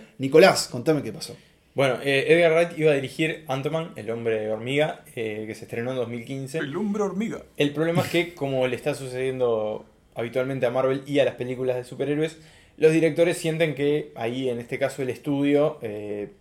Contame 0.67 1.03
qué 1.03 1.13
pasó. 1.13 1.37
Bueno, 1.75 1.99
eh, 2.03 2.25
Edgar 2.29 2.53
Wright 2.53 2.77
iba 2.77 2.91
a 2.91 2.95
dirigir 2.95 3.45
Ant-Man, 3.47 3.93
el 3.95 4.11
hombre 4.11 4.51
hormiga, 4.51 5.05
eh, 5.15 5.45
que 5.47 5.55
se 5.55 5.65
estrenó 5.65 5.93
en 5.93 5.99
2015. 5.99 6.59
El 6.59 6.77
hombre 6.77 7.05
hormiga. 7.05 7.43
El 7.57 7.73
problema 7.73 8.03
es 8.03 8.09
que, 8.09 8.35
como 8.35 8.67
le 8.67 8.75
está 8.75 8.95
sucediendo 8.95 9.87
habitualmente 10.17 10.67
a 10.67 10.71
Marvel 10.71 11.05
y 11.07 11.21
a 11.21 11.25
las 11.25 11.37
películas 11.37 11.77
de 11.77 11.85
superhéroes, 11.85 12.39
los 12.79 12.91
directores 12.91 13.39
sienten 13.39 13.77
que 13.77 14.11
ahí, 14.17 14.49
en 14.49 14.59
este 14.59 14.79
caso, 14.81 15.03
el 15.03 15.11
estudio 15.11 15.79
eh, 15.83 16.33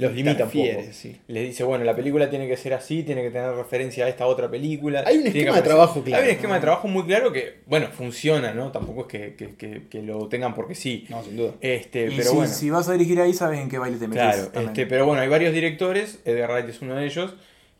los 0.00 0.12
limita 0.14 0.44
un 0.44 0.50
poco. 0.50 0.82
Sí. 0.92 1.16
Les 1.28 1.44
dice, 1.46 1.64
bueno, 1.64 1.84
la 1.84 1.94
película 1.96 2.28
tiene 2.30 2.46
que 2.48 2.56
ser 2.56 2.74
así, 2.74 3.02
tiene 3.02 3.22
que 3.22 3.30
tener 3.30 3.50
referencia 3.54 4.04
a 4.04 4.08
esta 4.08 4.26
otra 4.26 4.50
película. 4.50 5.04
Hay 5.06 5.18
un 5.18 5.26
esquema 5.26 5.56
de 5.56 5.62
trabajo 5.62 6.02
claro. 6.02 6.22
Hay 6.22 6.28
un 6.30 6.34
esquema 6.36 6.54
de 6.56 6.60
trabajo 6.60 6.88
muy 6.88 7.04
claro 7.04 7.32
que, 7.32 7.60
bueno, 7.66 7.88
funciona, 7.96 8.52
¿no? 8.54 8.70
Tampoco 8.72 9.02
es 9.02 9.06
que, 9.06 9.34
que- 9.34 9.54
que- 9.56 9.82
que 9.88 10.02
lo 10.02 10.28
tengan 10.28 10.54
porque 10.54 10.74
sí. 10.74 11.06
No, 11.08 11.22
sin 11.22 11.36
duda. 11.36 11.52
Este, 11.60 12.06
y 12.06 12.16
pero 12.16 12.30
si, 12.30 12.36
bueno. 12.36 12.52
si 12.52 12.70
vas 12.70 12.88
a 12.88 12.92
dirigir 12.92 13.20
ahí, 13.20 13.32
sabes 13.34 13.60
en 13.60 13.68
qué 13.68 13.78
baile 13.78 13.98
te 13.98 14.08
metes. 14.08 14.22
Claro, 14.50 14.66
este, 14.68 14.86
pero 14.86 15.06
bueno, 15.06 15.22
hay 15.22 15.28
varios 15.28 15.52
directores, 15.52 16.18
Edgar 16.24 16.50
Wright 16.50 16.68
es 16.68 16.82
uno 16.82 16.94
de 16.96 17.06
ellos, 17.06 17.34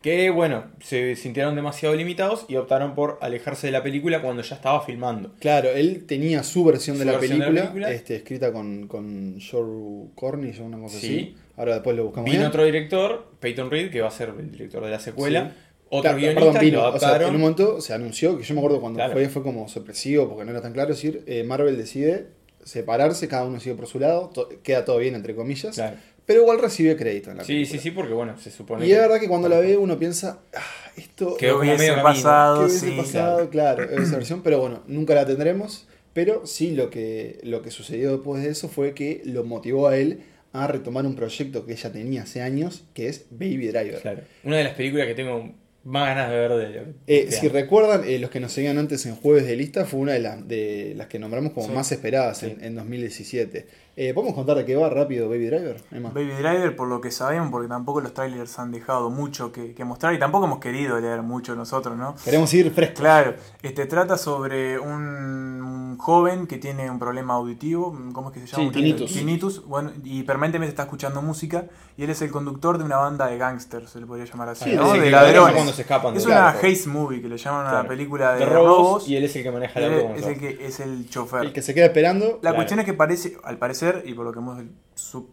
que 0.05 0.29
bueno, 0.29 0.64
se 0.83 1.17
sintieron 1.17 1.55
demasiado 1.55 1.95
limitados 1.97 2.45
y 2.47 2.57
optaron 2.57 2.95
por 2.95 3.17
alejarse 3.23 3.69
de 3.69 3.73
la 3.73 3.83
película 3.83 4.21
cuando 4.21 4.43
ya 4.43 4.55
estaba 4.55 4.85
filmando. 4.85 5.33
Claro, 5.40 5.71
él 5.71 6.05
tenía 6.07 6.43
su 6.43 6.62
versión, 6.62 6.99
de, 6.99 7.07
la 7.07 7.12
versión 7.12 7.38
de 7.38 7.51
la 7.51 7.62
película. 7.62 7.90
Este, 7.90 8.17
escrita 8.17 8.53
con, 8.53 8.87
con 8.87 9.40
Joe 9.40 10.09
Cornish 10.14 10.61
o 10.61 10.64
una 10.67 10.79
cosa 10.79 10.99
Sí. 10.99 11.07
así. 11.07 11.35
Ahora 11.57 11.73
después 11.73 11.97
lo 11.97 12.05
buscamos 12.05 12.27
Vino 12.27 12.40
bien. 12.40 12.49
otro 12.49 12.64
director, 12.67 13.29
Peyton 13.40 13.71
Reed, 13.71 13.90
que 13.90 14.03
va 14.03 14.09
a 14.09 14.11
ser 14.11 14.35
el 14.38 14.51
director 14.53 14.85
de 14.85 14.90
la 14.90 15.01
secuela. 15.01 15.49
Sí. 15.55 15.61
Otro 15.88 16.01
Claro, 16.03 16.17
guionista 16.19 16.53
perdón, 16.61 16.67
y 16.67 16.77
O 16.77 16.99
sea, 16.99 17.17
en 17.17 17.35
un 17.35 17.40
momento 17.40 17.81
se 17.81 17.95
anunció, 17.95 18.37
que 18.37 18.45
yo 18.45 18.53
me 18.55 18.61
acuerdo 18.61 18.83
cuando 18.83 18.99
Claro. 18.99 19.12
fue, 19.14 19.27
fue 19.31 19.43
como 19.43 19.69
sorpresivo 19.69 20.29
porque 20.29 20.45
no 20.45 20.51
era 20.51 20.61
tan 20.61 20.75
claro, 20.75 20.90
decir, 20.90 21.23
eh, 21.27 21.45
Marvel 21.45 21.79
decide 21.79 22.27
separarse, 22.62 23.27
cada 23.29 23.45
uno 23.45 23.59
sigue 23.61 23.75
por 23.75 23.87
su 23.87 23.99
lado, 24.01 24.31
to- 24.35 24.49
queda 24.62 24.85
todo 24.85 24.99
bien 24.99 25.14
entre 25.14 25.35
comillas, 25.35 25.75
Claro. 25.75 25.97
Pero 26.26 26.40
igual 26.42 26.58
recibe 26.60 26.96
crédito 26.96 27.30
en 27.30 27.38
la 27.38 27.44
Sí, 27.44 27.52
película. 27.54 27.78
sí, 27.78 27.82
sí, 27.82 27.90
porque 27.90 28.12
bueno, 28.14 28.38
se 28.38 28.50
supone 28.50 28.87
Y 28.87 28.92
es 28.92 28.98
verdad 28.98 29.20
que 29.20 29.28
cuando 29.28 29.48
la 29.48 29.58
ve 29.60 29.76
uno 29.76 29.98
piensa, 29.98 30.40
ah, 30.54 30.60
esto 30.96 31.37
Quedó 31.37 31.37
¿Qué 31.37 31.48
como 31.48 31.60
hubiese 31.60 31.78
medio 31.78 31.94
camino. 31.94 32.08
¿qué 32.14 32.22
pasado? 32.22 32.60
hubiese 32.66 32.87
sí. 32.90 32.94
pasado? 32.96 33.50
Claro, 33.50 33.84
esa 33.90 34.16
versión, 34.16 34.42
pero 34.42 34.60
bueno, 34.60 34.82
nunca 34.87 35.14
la 35.14 35.26
tendremos. 35.26 35.87
Pero 36.12 36.46
sí 36.46 36.70
lo 36.70 36.90
que, 36.90 37.40
lo 37.42 37.60
que 37.62 37.70
sucedió 37.72 38.12
después 38.12 38.42
de 38.42 38.50
eso 38.50 38.68
fue 38.68 38.94
que 38.94 39.20
lo 39.24 39.42
motivó 39.44 39.88
a 39.88 39.96
él 39.98 40.20
a 40.52 40.68
retomar 40.68 41.04
un 41.06 41.16
proyecto 41.16 41.66
que 41.66 41.72
ella 41.72 41.90
tenía 41.90 42.22
hace 42.22 42.40
años, 42.40 42.84
que 42.94 43.08
es 43.08 43.26
Baby 43.30 43.66
Driver. 43.68 44.00
Claro. 44.00 44.20
Una 44.44 44.58
de 44.58 44.64
las 44.64 44.74
películas 44.74 45.08
que 45.08 45.14
tengo 45.14 45.52
más 45.82 46.06
ganas 46.06 46.30
de 46.30 46.37
ver 46.37 46.52
de. 46.52 46.94
Eh, 47.08 47.26
de 47.26 47.32
si 47.32 47.48
recuerdan, 47.48 48.04
eh, 48.06 48.20
los 48.20 48.30
que 48.30 48.38
nos 48.38 48.52
seguían 48.52 48.78
antes 48.78 49.04
en 49.06 49.16
Jueves 49.16 49.44
de 49.46 49.56
Lista, 49.56 49.84
fue 49.84 49.98
una 49.98 50.12
de, 50.12 50.20
las 50.20 50.46
de 50.46 50.94
las 50.96 51.08
que 51.08 51.18
nombramos 51.18 51.52
como 51.52 51.66
Sí. 51.66 51.72
más 51.72 51.90
esperadas 51.90 52.38
Sí. 52.38 52.46
en, 52.46 52.62
en 52.64 52.74
2017. 52.76 53.66
Eh, 53.96 54.12
¿Podemos 54.12 54.35
contar 54.35 54.57
de 54.57 54.64
qué 54.64 54.74
va 54.74 54.90
rápido 54.90 55.28
Baby 55.28 55.46
Driver? 55.46 55.80
Emma? 55.92 56.11
Baby 56.12 56.33
Driver, 56.33 56.74
por 56.74 56.88
lo 56.88 57.00
que 57.00 57.12
sabemos, 57.12 57.50
porque 57.52 57.68
tampoco 57.68 58.00
los 58.00 58.12
trailers 58.12 58.59
han 58.59 58.72
dejado 58.72 59.09
mucho 59.09 59.52
que, 59.52 59.72
que 59.72 59.85
mostrar 59.85 60.12
y 60.14 60.18
tampoco 60.18 60.46
hemos 60.46 60.59
querido 60.59 60.98
leer 60.98 61.22
mucho 61.22 61.54
nosotros, 61.54 61.96
¿no? 61.96 62.16
Queremos 62.24 62.52
ir 62.54 62.72
frescos. 62.72 62.98
Claro, 62.98 63.35
este 63.62 63.87
trata 63.87 64.18
sobre 64.18 64.80
un, 64.80 64.90
un 64.90 65.96
joven 65.98 66.48
que 66.48 66.59
tiene 66.59 66.90
un 66.90 66.98
problema 66.98 67.35
auditivo, 67.35 67.96
¿cómo 68.12 68.30
es 68.30 68.35
que 68.35 68.40
se 68.40 68.46
llama? 68.48 68.64
Sí, 68.64 68.70
tinnitus. 68.72 69.12
Tinnitus, 69.12 69.64
bueno, 69.64 69.92
y 70.02 70.24
permanentemente 70.24 70.70
está 70.70 70.83
escuchando 70.83 71.22
música 71.22 71.66
y 71.96 72.02
él 72.02 72.11
es 72.11 72.20
el 72.20 72.33
conductor 72.33 72.78
de 72.78 72.83
una 72.85 72.96
banda 72.96 73.28
de 73.28 73.38
gangsters, 73.38 73.90
se 73.90 74.00
le 74.00 74.07
podría 74.07 74.24
llamar 74.26 74.48
así, 74.48 74.70
Sí, 74.70 74.74
¿no? 74.76 74.92
De 74.94 75.09
ladrones. 75.09 75.54
cuando 75.54 75.72
se 75.72 75.83
escapan 75.83 76.16
es 76.16 76.26
una 76.26 76.50
auto. 76.50 76.66
haze 76.66 76.88
movie 76.88 77.22
que 77.22 77.28
le 77.28 77.37
llaman 77.38 77.61
a 77.61 77.70
Claro. 77.70 77.80
una 77.83 77.88
película 77.88 78.33
de, 78.35 78.40
de 78.40 78.46
robos, 78.46 78.76
robos 78.76 79.09
y 79.09 79.16
él 79.16 79.22
es 79.22 79.37
el 79.37 79.44
que 79.44 79.52
maneja 79.52 79.78
el 79.78 79.94
auto. 80.02 80.14
es 80.16 80.26
el 80.26 80.38
que 80.40 80.66
es 80.66 80.80
el 80.80 81.09
chofer. 81.09 81.44
El 81.44 81.52
que 81.52 81.62
se 81.62 81.72
queda 81.74 81.87
esperando. 81.87 82.26
La 82.26 82.40
Claro. 82.40 82.57
cuestión 82.57 82.80
es 82.80 82.87
que 82.87 82.94
parece, 82.94 83.37
al 83.44 83.57
parecer, 83.59 83.84
y 84.05 84.14
por 84.14 84.25
lo 84.25 84.33
que 84.33 84.38
hemos 84.38 84.62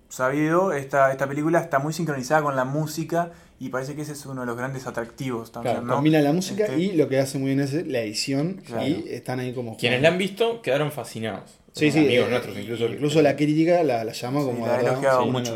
sabido, 0.10 0.74
esta, 0.74 1.12
esta 1.12 1.28
película 1.28 1.60
está 1.60 1.80
muy 1.80 1.94
sincronizada 1.94 2.42
con 2.42 2.56
la 2.56 2.66
música 2.66 3.32
y 3.60 3.70
parece 3.70 3.96
que 3.96 4.02
ese 4.02 4.14
es 4.14 4.26
uno 4.26 4.42
de 4.42 4.48
los 4.48 4.58
grandes 4.58 4.88
atractivos 4.88 5.52
también, 5.52 5.76
Claro, 5.76 5.88
¿no? 5.88 5.96
combina 5.96 6.20
la 6.22 6.34
música 6.34 6.66
Este, 6.66 6.80
y 6.80 6.92
lo 6.94 7.08
que 7.08 7.20
hace 7.20 7.38
muy 7.38 7.48
bien 7.50 7.60
es 7.60 7.74
la 7.88 8.00
edición 8.00 8.62
Claro. 8.66 8.88
y 8.88 9.06
están 9.10 9.40
ahí 9.40 9.54
como 9.54 9.78
Quienes 9.78 10.02
la 10.02 10.10
han 10.10 10.18
visto 10.18 10.62
quedaron 10.62 10.92
fascinados. 10.92 11.60
Sí, 11.74 11.92
sí, 11.92 12.00
Amigos 12.00 12.28
eh, 12.28 12.30
nuestros, 12.32 12.58
incluso. 12.58 12.86
incluso 12.88 13.22
la 13.22 13.36
crítica 13.36 13.84
la, 13.84 14.04
la 14.04 14.12
llama 14.14 14.42
Sí, 14.42 14.46
como 14.48 14.66
la 14.68 14.74
ha 14.74 14.78
de 14.78 14.84
verdad, 14.84 14.92
elogiado 14.94 15.24
sí, 15.24 15.30
una 15.30 15.40
mucho. 15.40 15.56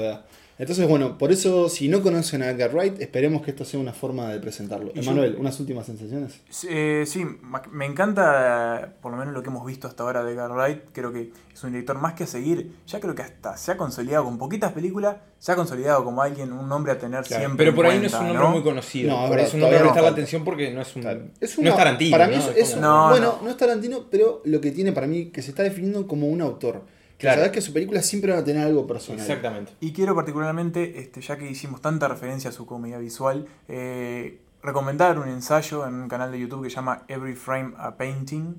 Entonces, 0.57 0.87
bueno, 0.87 1.17
por 1.17 1.33
eso, 1.33 1.67
si 1.67 1.89
no 1.89 2.01
conocen 2.01 2.41
a 2.41 2.49
Edgar 2.49 2.73
Wright, 2.73 3.01
esperemos 3.01 3.41
que 3.41 3.51
esto 3.51 3.65
sea 3.65 3.77
una 3.77 3.91
forma 3.91 4.29
de 4.31 4.39
presentarlo. 4.39 4.91
Emanuel, 4.95 5.35
unas 5.37 5.59
últimas 5.59 5.85
sensaciones. 5.85 6.39
Eh, 6.69 7.03
sí, 7.05 7.25
ma- 7.41 7.61
me 7.71 7.85
encanta 7.85 8.93
por 9.01 9.11
lo 9.11 9.17
menos 9.17 9.33
lo 9.33 9.43
que 9.43 9.49
hemos 9.49 9.65
visto 9.65 9.87
hasta 9.87 10.03
ahora 10.03 10.23
de 10.23 10.31
Edgar 10.31 10.51
Wright. 10.51 10.79
Creo 10.93 11.11
que 11.11 11.31
es 11.53 11.63
un 11.63 11.71
director 11.73 11.97
más 11.99 12.13
que 12.13 12.23
a 12.23 12.27
seguir. 12.27 12.71
Ya 12.87 12.99
creo 13.01 13.13
que 13.15 13.21
hasta 13.21 13.57
se 13.57 13.73
ha 13.73 13.77
consolidado 13.77 14.23
con 14.23 14.37
poquitas 14.37 14.71
películas, 14.71 15.17
se 15.39 15.51
ha 15.51 15.55
consolidado 15.57 16.03
como 16.05 16.21
alguien, 16.21 16.53
un 16.53 16.69
nombre 16.69 16.93
a 16.93 16.97
tener 16.97 17.23
Claro, 17.23 17.41
siempre. 17.43 17.57
pero 17.57 17.69
en 17.71 17.75
por 17.75 17.85
ahí 17.87 17.99
no 17.99 18.05
es 18.07 18.13
un 18.13 18.19
nombre 18.27 18.43
¿no? 18.43 18.49
muy 18.51 18.63
conocido. 18.63 19.11
No, 19.11 19.29
verdad, 19.29 19.45
es 19.47 19.53
un 19.53 19.59
nombre 19.59 19.77
a 19.77 19.81
prestar 19.81 20.01
no 20.03 20.07
la 20.07 20.11
atención 20.13 20.43
porque 20.45 20.71
no 20.71 20.81
es 20.81 20.95
un. 20.95 21.01
Claro. 21.01 21.21
Es 21.41 21.57
no 21.57 21.61
una- 21.63 21.69
es 21.71 21.75
Tarantino. 21.77 22.11
Para 22.11 22.27
mí 22.27 22.35
¿no? 22.37 22.41
es, 22.51 22.57
Es 22.57 22.77
No, 22.77 23.09
bueno, 23.09 23.35
no. 23.39 23.43
no. 23.43 23.49
es 23.51 23.57
Tarantino, 23.57 24.05
pero 24.09 24.41
lo 24.45 24.61
que 24.61 24.71
tiene 24.71 24.93
para 24.93 25.05
mí 25.07 25.25
que 25.31 25.41
se 25.41 25.49
está 25.49 25.63
definiendo 25.63 26.07
como 26.07 26.27
un 26.27 26.41
autor. 26.41 26.83
Claro. 27.25 27.41
sabes 27.41 27.51
que 27.51 27.61
sus 27.61 27.73
películas 27.73 28.05
siempre 28.05 28.31
van 28.31 28.41
a 28.41 28.43
tener 28.43 28.65
algo 28.65 28.85
personal. 28.87 29.21
Exactamente. 29.21 29.73
Y 29.79 29.93
quiero 29.93 30.15
particularmente, 30.15 30.99
este, 30.99 31.21
ya 31.21 31.37
que 31.37 31.49
hicimos 31.49 31.81
tanta 31.81 32.07
referencia 32.07 32.49
a 32.49 32.53
su 32.53 32.65
comedia 32.65 32.97
visual, 32.97 33.47
eh, 33.67 34.39
recomendar 34.61 35.19
un 35.19 35.29
ensayo 35.29 35.85
en 35.87 35.95
un 35.95 36.07
canal 36.09 36.31
de 36.31 36.39
YouTube 36.39 36.63
que 36.63 36.69
se 36.69 36.75
llama 36.77 37.03
Every 37.07 37.35
Frame 37.35 37.73
a 37.77 37.95
Painting, 37.95 38.55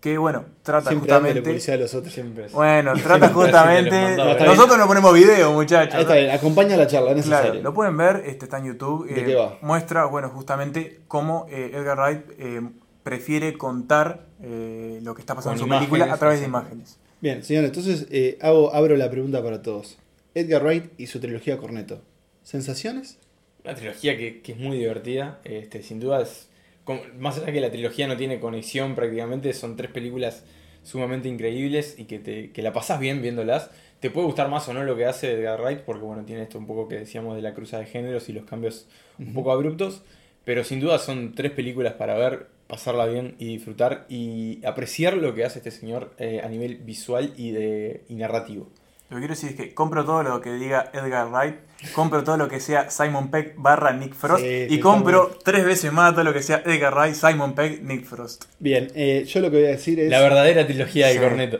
que 0.00 0.16
bueno, 0.16 0.44
trata 0.62 0.90
Siempre 0.90 1.10
justamente... 1.10 1.42
publicidad 1.42 1.76
a 1.76 1.80
los 1.80 1.94
otros. 1.94 2.14
Siempre 2.14 2.46
es. 2.46 2.52
Bueno, 2.52 2.92
trata 3.02 3.28
Siempre 3.28 3.28
justamente... 3.28 4.16
Nosotros 4.16 4.78
no 4.78 4.86
ponemos 4.86 5.12
video, 5.12 5.52
muchachos. 5.52 5.94
Ahí 5.94 6.02
está 6.02 6.14
bien, 6.14 6.30
acompaña 6.30 6.76
la 6.76 6.86
charla, 6.86 7.10
es 7.12 7.26
Claro, 7.26 7.42
necesario. 7.42 7.62
lo 7.62 7.74
pueden 7.74 7.96
ver, 7.96 8.22
este 8.26 8.44
está 8.44 8.58
en 8.58 8.66
YouTube. 8.66 9.08
¿De 9.08 9.20
eh, 9.20 9.24
qué 9.24 9.34
va? 9.34 9.58
Muestra, 9.60 10.04
bueno, 10.04 10.28
justamente 10.28 11.00
cómo 11.08 11.46
eh, 11.50 11.72
Edgar 11.74 11.98
Wright 11.98 12.24
eh, 12.38 12.60
prefiere 13.02 13.56
contar 13.56 14.26
eh, 14.42 15.00
lo 15.02 15.14
que 15.14 15.22
está 15.22 15.34
pasando 15.34 15.60
Con 15.60 15.72
en 15.72 15.74
su 15.74 15.78
película 15.78 16.04
a 16.04 16.06
imágenes, 16.06 16.18
través 16.20 16.40
de 16.40 16.46
imágenes. 16.46 16.98
Bien, 17.20 17.42
señores, 17.42 17.68
entonces 17.70 18.06
eh, 18.10 18.38
hago, 18.40 18.74
abro 18.74 18.96
la 18.96 19.10
pregunta 19.10 19.42
para 19.42 19.62
todos. 19.62 19.98
Edgar 20.34 20.62
Wright 20.62 20.92
y 20.98 21.06
su 21.06 21.20
trilogía 21.20 21.58
Corneto. 21.58 22.02
¿Sensaciones? 22.42 23.18
Una 23.64 23.74
trilogía 23.74 24.16
que, 24.16 24.40
que 24.42 24.52
es 24.52 24.58
muy 24.58 24.78
divertida. 24.78 25.40
Este, 25.44 25.82
sin 25.82 26.00
duda 26.00 26.22
es. 26.22 26.48
como- 26.84 27.02
más 27.18 27.38
allá 27.38 27.52
que 27.52 27.60
la 27.60 27.70
trilogía 27.70 28.06
no 28.08 28.16
tiene 28.16 28.40
conexión 28.40 28.94
prácticamente, 28.94 29.52
son 29.52 29.76
tres 29.76 29.90
películas 29.90 30.44
sumamente 30.82 31.28
increíbles 31.28 31.96
y 31.98 32.04
que, 32.04 32.18
te, 32.18 32.50
que 32.52 32.62
la 32.62 32.72
pasás 32.72 33.00
bien 33.00 33.20
viéndolas. 33.22 33.70
Te 34.00 34.10
puede 34.10 34.26
gustar 34.26 34.48
más 34.48 34.68
o 34.68 34.74
no 34.74 34.84
lo 34.84 34.96
que 34.96 35.06
hace 35.06 35.32
Edgar 35.32 35.60
Wright, 35.60 35.80
porque 35.80 36.04
bueno, 36.04 36.24
tiene 36.24 36.42
esto 36.42 36.58
un 36.58 36.66
poco 36.66 36.88
que 36.88 36.96
decíamos 37.00 37.36
de 37.36 37.42
la 37.42 37.52
cruza 37.54 37.78
de 37.78 37.86
géneros 37.86 38.28
y 38.28 38.32
los 38.32 38.44
cambios 38.44 38.86
un 39.18 39.34
poco 39.34 39.52
abruptos. 39.52 40.02
Pero 40.44 40.64
sin 40.64 40.80
duda 40.80 40.98
son 40.98 41.34
tres 41.34 41.52
películas 41.52 41.94
para 41.94 42.14
ver, 42.16 42.46
pasarla 42.68 43.06
bien 43.06 43.34
y 43.38 43.46
disfrutar 43.46 44.06
y 44.08 44.64
apreciar 44.64 45.16
lo 45.16 45.34
que 45.34 45.44
hace 45.44 45.58
este 45.58 45.72
señor 45.72 46.14
eh, 46.18 46.40
a 46.44 46.48
nivel 46.48 46.76
visual 46.76 47.32
y, 47.36 47.50
de, 47.50 48.04
y 48.08 48.14
narrativo. 48.14 48.68
Lo 49.10 49.16
que 49.16 49.20
quiero 49.22 49.34
decir 49.34 49.48
es 49.48 49.56
que 49.56 49.72
compro 49.72 50.04
todo 50.04 50.22
lo 50.22 50.42
que 50.42 50.52
diga 50.52 50.90
Edgar 50.92 51.30
Wright, 51.30 51.54
compro 51.94 52.22
todo 52.24 52.36
lo 52.36 52.46
que 52.46 52.60
sea 52.60 52.90
Simon 52.90 53.30
Peck 53.30 53.54
barra 53.56 53.94
Nick 53.94 54.12
Frost 54.12 54.44
Sí, 54.44 54.66
y 54.68 54.80
compro 54.80 55.34
tres 55.42 55.64
veces 55.64 55.90
más 55.94 56.12
todo 56.12 56.24
lo 56.24 56.34
que 56.34 56.42
sea 56.42 56.62
Edgar 56.66 56.92
Wright, 56.92 57.14
Simon 57.14 57.54
Peck, 57.54 57.80
Nick 57.82 58.04
Frost. 58.04 58.44
Bien, 58.58 58.88
eh, 58.94 59.24
yo 59.26 59.40
lo 59.40 59.50
que 59.50 59.56
voy 59.56 59.66
a 59.66 59.70
decir 59.70 59.98
es... 59.98 60.10
La 60.10 60.20
verdadera 60.20 60.66
trilogía 60.66 61.06
de 61.06 61.14
Sí. 61.14 61.20
Corneto. 61.20 61.58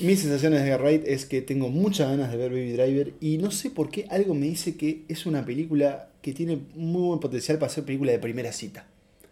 Mis 0.00 0.20
sensaciones 0.20 0.62
de 0.62 0.68
Edgar 0.68 0.80
Wright 0.80 1.02
es 1.06 1.26
que 1.26 1.42
tengo 1.42 1.68
muchas 1.68 2.08
ganas 2.08 2.30
de 2.30 2.38
ver 2.38 2.50
Baby 2.50 2.72
Driver 2.72 3.12
y 3.20 3.36
no 3.36 3.50
sé 3.50 3.68
por 3.68 3.90
qué 3.90 4.06
algo 4.08 4.32
me 4.32 4.46
dice 4.46 4.78
que 4.78 5.04
es 5.08 5.26
una 5.26 5.44
película 5.44 6.08
que 6.22 6.32
tiene 6.32 6.60
muy 6.74 7.08
buen 7.08 7.20
potencial 7.20 7.58
para 7.58 7.70
ser 7.70 7.84
película 7.84 8.12
de 8.12 8.20
primera 8.20 8.52
cita. 8.52 8.86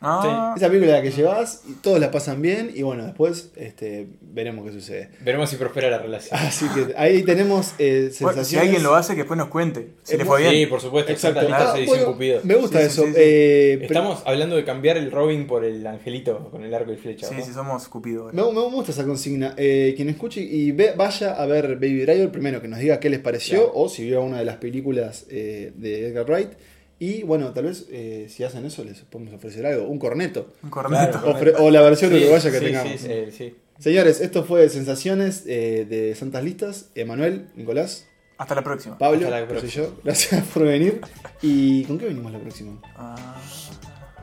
Ah, 0.07 0.55
Esa 0.57 0.69
película 0.69 1.01
que 1.03 1.11
llevas 1.11 1.63
y 1.69 1.73
todos 1.75 1.99
la 1.99 2.11
pasan 2.11 2.43
bien 2.43 2.71
y 2.75 2.83
bueno, 2.83 3.05
después 3.05 3.51
este, 3.57 4.07
veremos 4.21 4.67
qué 4.67 4.73
sucede. 4.73 5.11
Veremos 5.25 5.49
si 5.51 5.57
prospera 5.57 5.89
la 5.91 5.99
relación. 5.99 6.39
Así 6.39 6.67
que 6.69 6.95
ahí 6.97 7.23
tenemos 7.23 7.73
eh, 7.79 8.11
sensaciones. 8.11 8.21
bueno, 8.21 8.45
si 8.45 8.57
alguien 8.59 8.83
lo 8.83 8.95
hace, 8.95 9.13
que 9.15 9.19
después 9.21 9.39
nos 9.39 9.49
cuente. 9.49 9.89
Si 10.03 10.15
Eh, 10.15 10.19
le 10.19 10.25
fue 10.25 10.43
Sí, 10.45 10.51
bien. 10.51 10.69
por 10.69 10.81
supuesto, 10.81 11.13
Exacto. 11.13 11.41
Lista 11.41 11.73
Ah, 11.73 11.77
edición 11.79 11.97
bueno, 11.99 12.13
Cupido. 12.13 12.41
me 12.45 12.55
gusta 12.57 12.79
Sí, 12.81 12.85
sí, 12.85 12.91
eso. 12.93 13.03
sí, 13.05 13.09
sí. 13.09 13.15
Eh, 13.19 13.75
pero- 13.81 13.87
Estamos 14.01 14.23
hablando 14.27 14.57
de 14.57 14.65
cambiar 14.65 14.97
el 14.97 15.11
Robin 15.11 15.47
por 15.47 15.65
el 15.65 15.87
angelito 15.87 16.51
con 16.51 16.65
el 16.65 16.75
arco 16.75 16.93
y 16.93 16.97
flecha. 16.97 17.27
Sí, 17.29 17.35
¿no? 17.39 17.45
sí, 17.45 17.53
somos 17.53 17.89
Cupido. 17.89 18.27
Me, 18.33 18.43
me 18.43 18.61
gusta 18.61 18.93
esa 18.93 19.05
consigna. 19.05 19.55
Eh, 19.57 19.95
quien 19.97 20.09
escuche 20.09 20.41
y 20.43 20.73
ve- 20.73 20.93
vaya 20.97 21.33
a 21.35 21.47
ver 21.47 21.75
Baby 21.77 22.01
Driver, 22.03 22.31
primero 22.31 22.61
que 22.61 22.69
nos 22.69 22.79
diga 22.79 23.01
qué 23.01 23.09
les 23.11 23.21
pareció 23.21 23.59
Claro. 23.65 23.73
o 23.75 23.89
si 23.89 24.05
vio 24.05 24.23
una 24.23 24.39
de 24.39 24.45
las 24.45 24.57
películas 24.57 25.27
eh, 25.31 25.73
de 25.77 26.09
Edgar 26.09 26.27
Wright. 26.27 26.51
Y 26.99 27.23
bueno, 27.25 27.53
tal 27.53 27.65
vez 27.65 27.87
eh, 27.91 28.27
si 28.31 28.45
hacen 28.45 28.65
eso 28.65 28.85
les 28.85 29.01
podemos 29.01 29.35
ofrecer 29.35 29.67
algo, 29.67 29.89
un 29.89 29.99
corneto. 29.99 30.55
Un 30.63 30.71
corneto. 30.71 31.21
Claro. 31.21 31.65
O 31.65 31.71
la 31.71 31.83
versión 31.83 32.11
Sí, 32.13 32.19
uruguaya 32.19 32.51
que 32.51 32.59
sí, 32.59 32.65
tengamos. 32.65 33.01
Sí, 33.01 33.07
eh, 33.11 33.29
sí. 33.37 33.55
Señores, 33.79 34.21
esto 34.21 34.45
fue 34.45 34.69
Sensaciones 34.69 35.43
eh, 35.47 35.87
de 35.89 36.15
Santas 36.15 36.45
Listas. 36.45 36.91
Emanuel, 36.95 37.49
Nicolás, 37.57 38.07
Hasta 38.39 38.55
la 38.55 38.63
próxima. 38.63 38.97
Pablo, 38.97 39.27
Hasta 39.27 39.41
la 39.41 39.49
próxima. 39.49 39.73
yo. 39.73 39.97
Gracias 40.05 40.45
por 40.47 40.63
venir. 40.65 41.01
¿Y 41.43 41.85
con 41.85 41.99
qué 41.99 42.07
venimos 42.07 42.31
la 42.33 42.39
próxima? 42.39 42.81
Ah, 42.97 43.37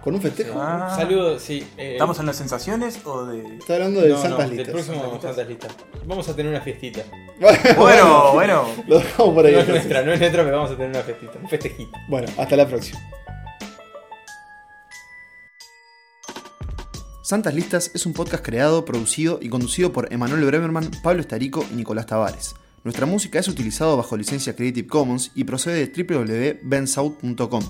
¿Con 0.03 0.15
un 0.15 0.21
festejo? 0.21 0.59
Ah. 0.59 0.93
Saludos, 0.95 1.43
sí. 1.43 1.63
eh, 1.77 1.93
¿Estamos 1.93 2.19
en 2.19 2.25
las 2.25 2.35
sensaciones 2.35 2.99
o 3.05 3.23
de.? 3.25 3.57
Está 3.57 3.75
hablando 3.75 4.01
de 4.01 4.09
no, 4.09 4.17
Santas 4.21 4.39
no, 4.39 4.47
del 4.47 4.57
Listas. 4.57 4.73
próximo 4.73 5.01
¿Santas 5.03 5.21
Santas 5.21 5.47
Listas. 5.47 5.75
Vamos 6.05 6.27
a 6.29 6.35
tener 6.35 6.51
una 6.51 6.61
fiestita. 6.61 7.03
Bueno, 7.77 8.33
bueno. 8.33 8.65
Lo 8.87 8.97
dejamos 8.99 9.33
por 9.35 9.45
ahí. 9.45 9.53
No 9.53 9.59
es 9.59 9.67
entonces. 9.67 9.85
nuestra, 9.85 10.03
no 10.03 10.13
es 10.13 10.19
nuestra, 10.19 10.43
pero 10.43 10.57
vamos 10.57 10.71
a 10.71 10.75
tener 10.75 10.89
una 10.89 11.01
fiestita, 11.01 11.39
un 11.41 11.49
festejito. 11.49 11.91
Bueno, 12.07 12.27
hasta 12.37 12.55
la 12.55 12.67
próxima. 12.67 12.99
Santas 17.23 17.53
Listas 17.53 17.91
es 17.93 18.05
un 18.05 18.13
podcast 18.13 18.43
creado, 18.43 18.83
producido 18.83 19.39
y 19.41 19.49
conducido 19.49 19.93
por 19.93 20.11
Emanuel 20.11 20.43
Bremerman, 20.45 20.91
Pablo 21.03 21.21
Estarico 21.21 21.63
y 21.71 21.75
Nicolás 21.75 22.07
Tavares. 22.07 22.55
Nuestra 22.83 23.05
música 23.05 23.39
es 23.39 23.47
utilizada 23.47 23.95
bajo 23.95 24.17
licencia 24.17 24.55
Creative 24.55 24.87
Commons 24.87 25.31
y 25.35 25.43
procede 25.43 25.87
de 25.87 26.03
www.bensouth.com. 26.03 27.63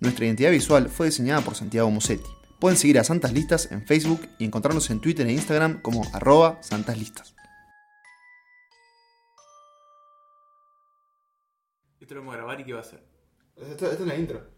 Nuestra 0.00 0.26
identidad 0.26 0.52
visual 0.52 0.88
fue 0.88 1.06
diseñada 1.06 1.40
por 1.40 1.56
Santiago 1.56 1.90
Musetti. 1.90 2.30
Pueden 2.60 2.78
seguir 2.78 2.98
a 3.00 3.04
Santas 3.04 3.32
Listas 3.32 3.70
en 3.72 3.84
Facebook 3.84 4.28
y 4.38 4.44
encontrarnos 4.44 4.90
en 4.90 5.00
Twitter 5.00 5.26
e 5.26 5.32
Instagram 5.32 5.80
como 5.82 6.04
arroba 6.12 6.62
santaslistas. 6.62 7.34
Esto 12.00 12.14
lo 12.14 12.20
vamos 12.20 12.34
a 12.34 12.36
grabar 12.38 12.60
y 12.60 12.64
qué 12.64 12.72
va 12.72 12.78
a 12.78 12.82
hacer. 12.82 13.02
Esto, 13.56 13.90
es 13.90 14.00
la 14.00 14.16
intro. 14.16 14.57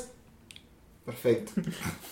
Perfetto. 1.05 1.61